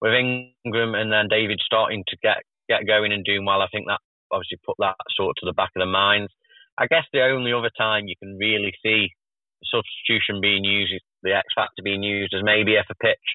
with 0.00 0.12
Ingram 0.12 0.94
and 0.96 1.12
then 1.12 1.28
David 1.28 1.60
starting 1.64 2.02
to 2.08 2.16
get 2.22 2.42
get 2.68 2.86
going 2.86 3.12
and 3.12 3.24
doing 3.24 3.44
well, 3.44 3.60
I 3.60 3.68
think 3.70 3.86
that 3.86 4.00
obviously 4.32 4.58
put 4.64 4.76
that 4.80 4.96
sort 5.14 5.36
to 5.38 5.46
the 5.46 5.52
back 5.52 5.70
of 5.76 5.80
their 5.80 5.86
minds. 5.86 6.32
I 6.78 6.86
guess 6.86 7.04
the 7.12 7.22
only 7.22 7.52
other 7.52 7.70
time 7.76 8.08
you 8.08 8.16
can 8.18 8.36
really 8.40 8.72
see 8.82 9.12
substitution 9.62 10.40
being 10.40 10.64
used, 10.64 10.92
the 11.22 11.36
X 11.36 11.46
factor 11.54 11.82
being 11.84 12.02
used, 12.02 12.34
is 12.34 12.42
maybe 12.42 12.74
if 12.74 12.86
a 12.90 12.94
pitch 12.96 13.26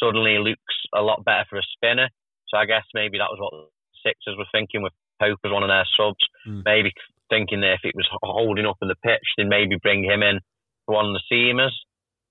suddenly 0.00 0.38
looks 0.38 0.76
a 0.94 1.02
lot 1.02 1.24
better 1.24 1.44
for 1.50 1.58
a 1.58 1.70
spinner. 1.74 2.08
So 2.48 2.56
I 2.56 2.64
guess 2.64 2.84
maybe 2.94 3.18
that 3.18 3.30
was 3.30 3.38
what 3.38 3.52
the 3.52 3.68
Sixers 4.02 4.38
were 4.38 4.48
thinking 4.52 4.82
with 4.82 4.92
Pope 5.20 5.38
as 5.44 5.52
one 5.52 5.62
of 5.62 5.68
their 5.68 5.86
subs. 5.96 6.24
Mm. 6.46 6.62
Maybe 6.64 6.92
thinking 7.30 7.60
that 7.60 7.74
if 7.74 7.84
it 7.84 7.94
was 7.94 8.08
holding 8.22 8.66
up 8.66 8.78
in 8.82 8.88
the 8.88 8.96
pitch, 9.04 9.24
then 9.36 9.48
maybe 9.48 9.76
bring 9.82 10.04
him 10.04 10.22
in 10.22 10.40
for 10.86 10.94
one 10.94 11.06
of 11.06 11.14
the 11.14 11.26
seamers. 11.30 11.76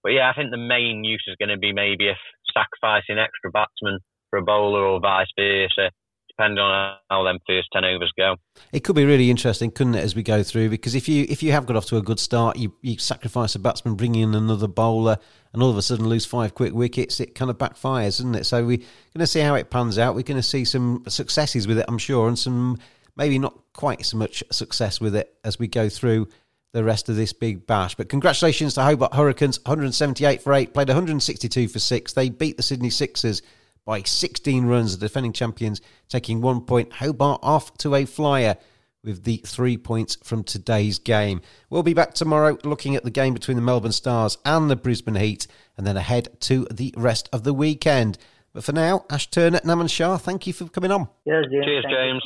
But 0.03 0.13
yeah, 0.13 0.29
I 0.29 0.33
think 0.33 0.51
the 0.51 0.57
main 0.57 1.03
use 1.03 1.23
is 1.27 1.35
going 1.39 1.49
to 1.49 1.57
be 1.57 1.73
maybe 1.73 2.09
if 2.09 2.17
sacrificing 2.53 3.19
extra 3.19 3.51
batsmen 3.51 3.99
for 4.29 4.39
a 4.39 4.43
bowler 4.43 4.85
or 4.85 4.99
vice 4.99 5.27
versa, 5.37 5.91
depending 6.37 6.59
on 6.59 6.97
how 7.09 7.23
them 7.23 7.39
first 7.47 7.69
ten 7.73 7.83
overs 7.83 8.11
go. 8.17 8.35
It 8.71 8.83
could 8.83 8.95
be 8.95 9.05
really 9.05 9.29
interesting, 9.29 9.71
couldn't 9.71 9.95
it, 9.95 10.03
as 10.03 10.15
we 10.15 10.23
go 10.23 10.43
through? 10.43 10.69
Because 10.69 10.95
if 10.95 11.09
you 11.09 11.25
if 11.29 11.41
you 11.41 11.51
have 11.51 11.65
got 11.65 11.75
off 11.75 11.85
to 11.87 11.97
a 11.97 12.01
good 12.01 12.19
start, 12.19 12.57
you, 12.57 12.73
you 12.81 12.97
sacrifice 12.97 13.55
a 13.55 13.59
batsman, 13.59 13.95
bring 13.95 14.15
in 14.15 14.35
another 14.35 14.67
bowler, 14.67 15.17
and 15.53 15.63
all 15.63 15.69
of 15.69 15.77
a 15.77 15.81
sudden 15.81 16.07
lose 16.07 16.25
five 16.25 16.53
quick 16.53 16.73
wickets, 16.73 17.19
it 17.19 17.35
kind 17.35 17.49
of 17.49 17.57
backfires, 17.57 18.19
isn't 18.19 18.35
it? 18.35 18.45
So 18.45 18.65
we're 18.65 18.77
going 18.77 19.19
to 19.19 19.27
see 19.27 19.39
how 19.39 19.55
it 19.55 19.69
pans 19.69 19.97
out. 19.97 20.15
We're 20.15 20.21
going 20.21 20.37
to 20.37 20.43
see 20.43 20.65
some 20.65 21.03
successes 21.07 21.67
with 21.67 21.79
it, 21.79 21.85
I'm 21.87 21.97
sure, 21.97 22.27
and 22.27 22.37
some 22.37 22.77
maybe 23.15 23.39
not 23.39 23.57
quite 23.73 24.05
so 24.05 24.17
much 24.17 24.43
success 24.51 25.01
with 25.01 25.15
it 25.15 25.33
as 25.43 25.57
we 25.57 25.67
go 25.67 25.89
through 25.89 26.27
the 26.73 26.83
rest 26.83 27.09
of 27.09 27.15
this 27.15 27.33
big 27.33 27.65
bash. 27.65 27.95
But 27.95 28.09
congratulations 28.09 28.75
to 28.75 28.83
Hobart 28.83 29.15
Hurricanes, 29.15 29.59
178 29.65 30.41
for 30.43 30.53
8, 30.53 30.73
played 30.73 30.89
162 30.89 31.67
for 31.67 31.79
6. 31.79 32.13
They 32.13 32.29
beat 32.29 32.57
the 32.57 32.63
Sydney 32.63 32.91
Sixers 32.91 33.41
by 33.87 34.03
16 34.03 34.65
runs, 34.65 34.97
the 34.97 35.07
defending 35.07 35.31
champions 35.31 35.79
taking 36.09 36.41
one 36.41 36.59
point. 36.59 36.91
Hobart 36.91 37.39
off 37.41 37.73
to 37.77 37.95
a 37.95 38.03
flyer 38.03 38.57
with 39.01 39.23
the 39.23 39.37
three 39.45 39.77
points 39.77 40.17
from 40.23 40.43
today's 40.43 40.99
game. 40.99 41.39
We'll 41.69 41.83
be 41.83 41.93
back 41.93 42.13
tomorrow 42.13 42.57
looking 42.65 42.97
at 42.97 43.05
the 43.05 43.09
game 43.09 43.33
between 43.33 43.55
the 43.55 43.63
Melbourne 43.63 43.93
Stars 43.93 44.37
and 44.43 44.69
the 44.69 44.75
Brisbane 44.75 45.15
Heat, 45.15 45.47
and 45.77 45.87
then 45.87 45.95
ahead 45.95 46.27
to 46.41 46.67
the 46.69 46.93
rest 46.97 47.29
of 47.31 47.43
the 47.43 47.53
weekend. 47.53 48.17
But 48.51 48.65
for 48.65 48.73
now, 48.73 49.05
Ash 49.09 49.29
Turner, 49.29 49.59
Naman 49.59 49.89
Shah, 49.89 50.17
thank 50.17 50.45
you 50.45 50.51
for 50.51 50.67
coming 50.67 50.91
on. 50.91 51.07
Yes, 51.23 51.45
James. 51.49 51.65
Cheers, 51.65 51.85
James. 51.89 52.23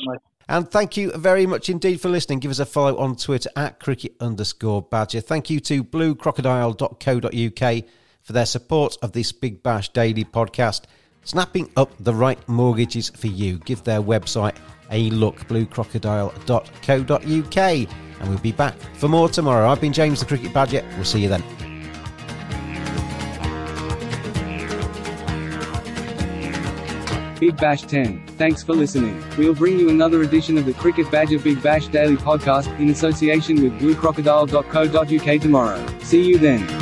And 0.48 0.68
thank 0.68 0.96
you 0.96 1.12
very 1.12 1.46
much 1.46 1.70
indeed 1.70 2.00
for 2.00 2.08
listening. 2.08 2.40
Give 2.40 2.50
us 2.50 2.58
a 2.58 2.66
follow 2.66 2.98
on 2.98 3.14
Twitter 3.14 3.50
at 3.54 3.78
cricket 3.78 4.16
underscore 4.18 4.82
badger. 4.82 5.20
Thank 5.20 5.48
you 5.48 5.60
to 5.60 5.84
bluecrocodile.co.uk 5.84 7.84
for 8.22 8.32
their 8.32 8.46
support 8.46 8.96
of 9.00 9.12
this 9.12 9.30
Big 9.30 9.62
Bash 9.62 9.90
Daily 9.90 10.24
podcast. 10.24 10.86
Snapping 11.24 11.70
up 11.76 11.92
the 12.00 12.14
right 12.14 12.38
mortgages 12.48 13.10
for 13.10 13.28
you. 13.28 13.58
Give 13.58 13.84
their 13.84 14.02
website 14.02 14.56
a 14.90 15.10
look, 15.10 15.36
bluecrocodile.co.uk. 15.48 17.88
And 18.20 18.28
we'll 18.28 18.38
be 18.38 18.52
back 18.52 18.74
for 18.94 19.08
more 19.08 19.28
tomorrow. 19.28 19.68
I've 19.68 19.80
been 19.80 19.92
James 19.92 20.20
the 20.20 20.26
Cricket 20.26 20.52
Badger. 20.52 20.84
We'll 20.96 21.04
see 21.04 21.20
you 21.20 21.28
then. 21.28 21.42
Big 27.42 27.56
Bash 27.56 27.82
10. 27.82 28.24
Thanks 28.38 28.62
for 28.62 28.72
listening. 28.72 29.20
We'll 29.36 29.54
bring 29.54 29.76
you 29.76 29.90
another 29.90 30.22
edition 30.22 30.56
of 30.58 30.64
the 30.64 30.74
Cricket 30.74 31.10
Badger 31.10 31.40
Big 31.40 31.60
Bash 31.60 31.88
Daily 31.88 32.14
Podcast 32.14 32.68
in 32.78 32.88
association 32.90 33.60
with 33.60 33.80
bluecrocodile.co.uk 33.80 35.40
tomorrow. 35.40 35.84
See 36.02 36.22
you 36.22 36.38
then. 36.38 36.81